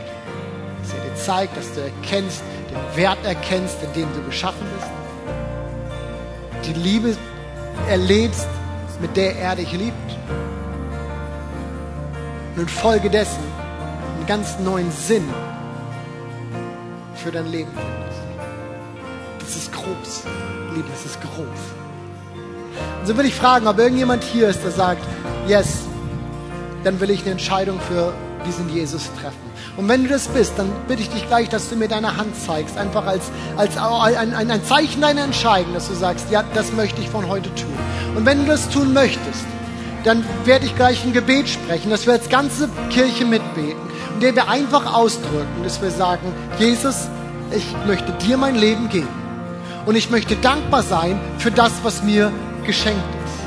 Dass 0.81 0.93
er 0.93 1.03
dir 1.03 1.15
zeigt, 1.15 1.57
dass 1.57 1.73
du 1.73 1.81
erkennst, 1.81 2.41
den 2.69 2.97
Wert 2.97 3.23
erkennst, 3.23 3.77
in 3.83 3.93
dem 3.93 4.13
du 4.13 4.23
geschaffen 4.23 4.65
bist. 4.75 4.91
Die 6.65 6.73
Liebe 6.73 7.15
erlebst, 7.87 8.47
mit 8.99 9.15
der 9.15 9.37
er 9.37 9.55
dich 9.55 9.71
liebt. 9.71 9.95
Und 12.55 12.63
infolgedessen 12.63 13.43
einen 14.15 14.25
ganz 14.25 14.57
neuen 14.59 14.91
Sinn 14.91 15.29
für 17.15 17.31
dein 17.31 17.47
Leben 17.47 17.71
findest. 17.71 18.06
Groß. 19.87 20.23
Liebe, 20.75 20.87
das 20.89 21.05
ist 21.05 21.21
groß. 21.21 21.47
Und 22.99 23.07
so 23.07 23.17
will 23.17 23.25
ich 23.25 23.35
fragen, 23.35 23.67
ob 23.67 23.79
irgendjemand 23.79 24.23
hier 24.23 24.49
ist, 24.49 24.63
der 24.63 24.71
sagt, 24.71 25.01
yes, 25.47 25.79
dann 26.83 26.99
will 26.99 27.09
ich 27.09 27.21
eine 27.21 27.31
Entscheidung 27.31 27.79
für 27.79 28.13
diesen 28.45 28.69
Jesus 28.73 29.09
treffen. 29.19 29.47
Und 29.77 29.87
wenn 29.87 30.03
du 30.03 30.09
das 30.09 30.27
bist, 30.27 30.53
dann 30.57 30.71
bitte 30.87 31.03
ich 31.03 31.09
dich 31.09 31.27
gleich, 31.27 31.49
dass 31.49 31.69
du 31.69 31.75
mir 31.75 31.87
deine 31.87 32.17
Hand 32.17 32.35
zeigst, 32.35 32.77
einfach 32.77 33.05
als, 33.05 33.23
als 33.55 33.77
ein, 33.77 34.33
ein, 34.33 34.63
Zeichen 34.63 35.01
deiner 35.01 35.23
Entscheidung, 35.23 35.73
dass 35.73 35.87
du 35.87 35.93
sagst, 35.93 36.31
ja, 36.31 36.43
das 36.53 36.73
möchte 36.73 36.99
ich 37.01 37.09
von 37.09 37.27
heute 37.27 37.53
tun. 37.55 37.77
Und 38.15 38.25
wenn 38.25 38.39
du 38.39 38.45
das 38.45 38.69
tun 38.69 38.93
möchtest, 38.93 39.45
dann 40.03 40.25
werde 40.45 40.65
ich 40.65 40.75
gleich 40.75 41.03
ein 41.03 41.13
Gebet 41.13 41.49
sprechen, 41.49 41.89
dass 41.91 42.05
wir 42.05 42.13
als 42.13 42.29
ganze 42.29 42.69
Kirche 42.89 43.25
mitbeten, 43.25 43.81
in 44.15 44.19
der 44.21 44.35
wir 44.35 44.49
einfach 44.49 44.93
ausdrücken, 44.93 45.63
dass 45.63 45.81
wir 45.81 45.91
sagen, 45.91 46.33
Jesus, 46.57 47.07
ich 47.51 47.65
möchte 47.85 48.11
dir 48.25 48.37
mein 48.37 48.55
Leben 48.55 48.89
geben. 48.89 49.16
Und 49.87 49.95
ich 49.95 50.09
möchte 50.09 50.35
dankbar 50.35 50.83
sein 50.83 51.17
für 51.37 51.49
das, 51.49 51.71
was 51.81 52.03
mir 52.03 52.29
geschenkt 52.65 53.07
ist. 53.25 53.39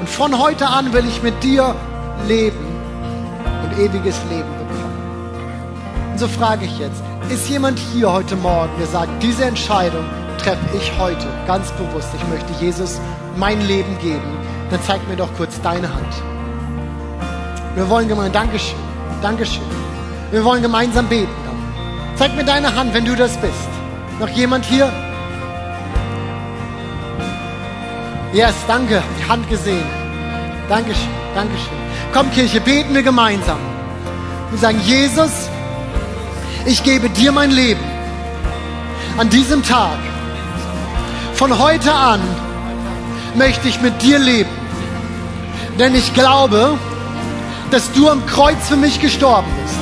Und 0.00 0.08
von 0.08 0.40
heute 0.40 0.66
an 0.66 0.92
will 0.92 1.06
ich 1.06 1.22
mit 1.22 1.44
dir 1.44 1.76
leben 2.26 2.58
und 3.62 3.78
ewiges 3.78 4.16
Leben 4.30 4.50
bekommen. 4.58 6.10
Und 6.10 6.18
so 6.18 6.26
frage 6.26 6.64
ich 6.64 6.76
jetzt, 6.80 7.04
ist 7.30 7.48
jemand 7.48 7.78
hier 7.78 8.10
heute 8.10 8.34
Morgen, 8.34 8.72
der 8.80 8.88
sagt, 8.88 9.22
diese 9.22 9.44
Entscheidung 9.44 10.04
treffe 10.38 10.76
ich 10.76 10.92
heute 10.98 11.24
ganz 11.46 11.70
bewusst. 11.70 12.08
Ich 12.16 12.28
möchte 12.28 12.52
Jesus 12.60 13.00
mein 13.36 13.64
Leben 13.64 13.96
geben. 14.00 14.36
Dann 14.72 14.80
zeig 14.84 15.06
mir 15.08 15.16
doch 15.16 15.32
kurz 15.36 15.60
deine 15.62 15.88
Hand. 15.88 16.14
Wir 17.76 17.88
wollen 17.88 18.08
gemeinsam, 18.08 18.32
Dankeschön, 18.32 18.78
Dankeschön. 19.22 19.62
Wir 20.32 20.44
wollen 20.44 20.62
gemeinsam 20.62 21.06
beten. 21.06 21.30
Zeig 22.16 22.34
mir 22.34 22.44
deine 22.44 22.74
Hand, 22.74 22.92
wenn 22.92 23.04
du 23.04 23.14
das 23.14 23.36
bist. 23.36 23.68
Noch 24.18 24.28
jemand 24.30 24.64
hier? 24.64 24.92
Yes, 28.34 28.54
danke, 28.66 29.00
die 29.16 29.28
Hand 29.30 29.48
gesehen. 29.48 29.86
Dankeschön, 30.68 31.08
Dankeschön. 31.36 31.78
Komm, 32.12 32.32
Kirche, 32.32 32.60
beten 32.60 32.92
wir 32.92 33.04
gemeinsam. 33.04 33.58
Wir 34.50 34.58
sagen, 34.58 34.80
Jesus, 34.84 35.30
ich 36.66 36.82
gebe 36.82 37.08
dir 37.10 37.30
mein 37.30 37.52
Leben 37.52 37.84
an 39.18 39.30
diesem 39.30 39.62
Tag. 39.62 39.98
Von 41.34 41.60
heute 41.60 41.92
an 41.94 42.20
möchte 43.36 43.68
ich 43.68 43.80
mit 43.80 44.02
dir 44.02 44.18
leben. 44.18 44.50
Denn 45.78 45.94
ich 45.94 46.12
glaube, 46.12 46.76
dass 47.70 47.92
du 47.92 48.08
am 48.08 48.26
Kreuz 48.26 48.66
für 48.66 48.76
mich 48.76 49.00
gestorben 49.00 49.46
bist. 49.62 49.78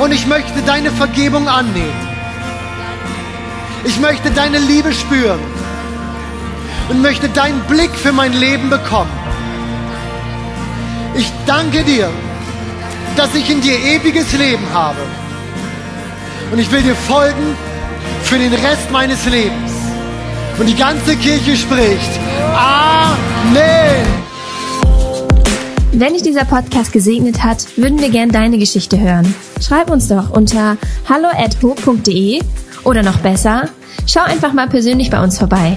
Und 0.00 0.12
ich 0.12 0.26
möchte 0.26 0.60
deine 0.66 0.90
Vergebung 0.90 1.48
annehmen. 1.48 2.08
Ich 3.84 3.98
möchte 4.00 4.30
deine 4.30 4.58
Liebe 4.58 4.92
spüren. 4.92 5.57
Und 6.88 7.02
möchte 7.02 7.28
deinen 7.28 7.60
Blick 7.62 7.90
für 7.90 8.12
mein 8.12 8.32
Leben 8.32 8.70
bekommen. 8.70 9.10
Ich 11.16 11.30
danke 11.46 11.84
dir, 11.84 12.08
dass 13.16 13.34
ich 13.34 13.50
in 13.50 13.60
dir 13.60 13.78
ewiges 13.78 14.32
Leben 14.32 14.64
habe. 14.72 14.98
Und 16.50 16.58
ich 16.58 16.70
will 16.72 16.82
dir 16.82 16.94
folgen 16.94 17.56
für 18.22 18.38
den 18.38 18.52
Rest 18.52 18.90
meines 18.90 19.24
Lebens. 19.26 19.72
Und 20.58 20.66
die 20.66 20.76
ganze 20.76 21.16
Kirche 21.16 21.56
spricht. 21.56 22.10
Amen. 22.54 24.06
Wenn 25.92 26.12
dich 26.12 26.22
dieser 26.22 26.44
Podcast 26.44 26.92
gesegnet 26.92 27.42
hat, 27.42 27.66
würden 27.76 28.00
wir 28.00 28.10
gern 28.10 28.30
deine 28.30 28.58
Geschichte 28.58 28.98
hören. 28.98 29.34
Schreib 29.60 29.90
uns 29.90 30.08
doch 30.08 30.30
unter 30.30 30.76
hallo@ho.de 31.08 32.40
oder 32.84 33.02
noch 33.02 33.18
besser 33.18 33.68
Schau 34.08 34.22
einfach 34.22 34.54
mal 34.54 34.68
persönlich 34.68 35.10
bei 35.10 35.22
uns 35.22 35.38
vorbei. 35.38 35.76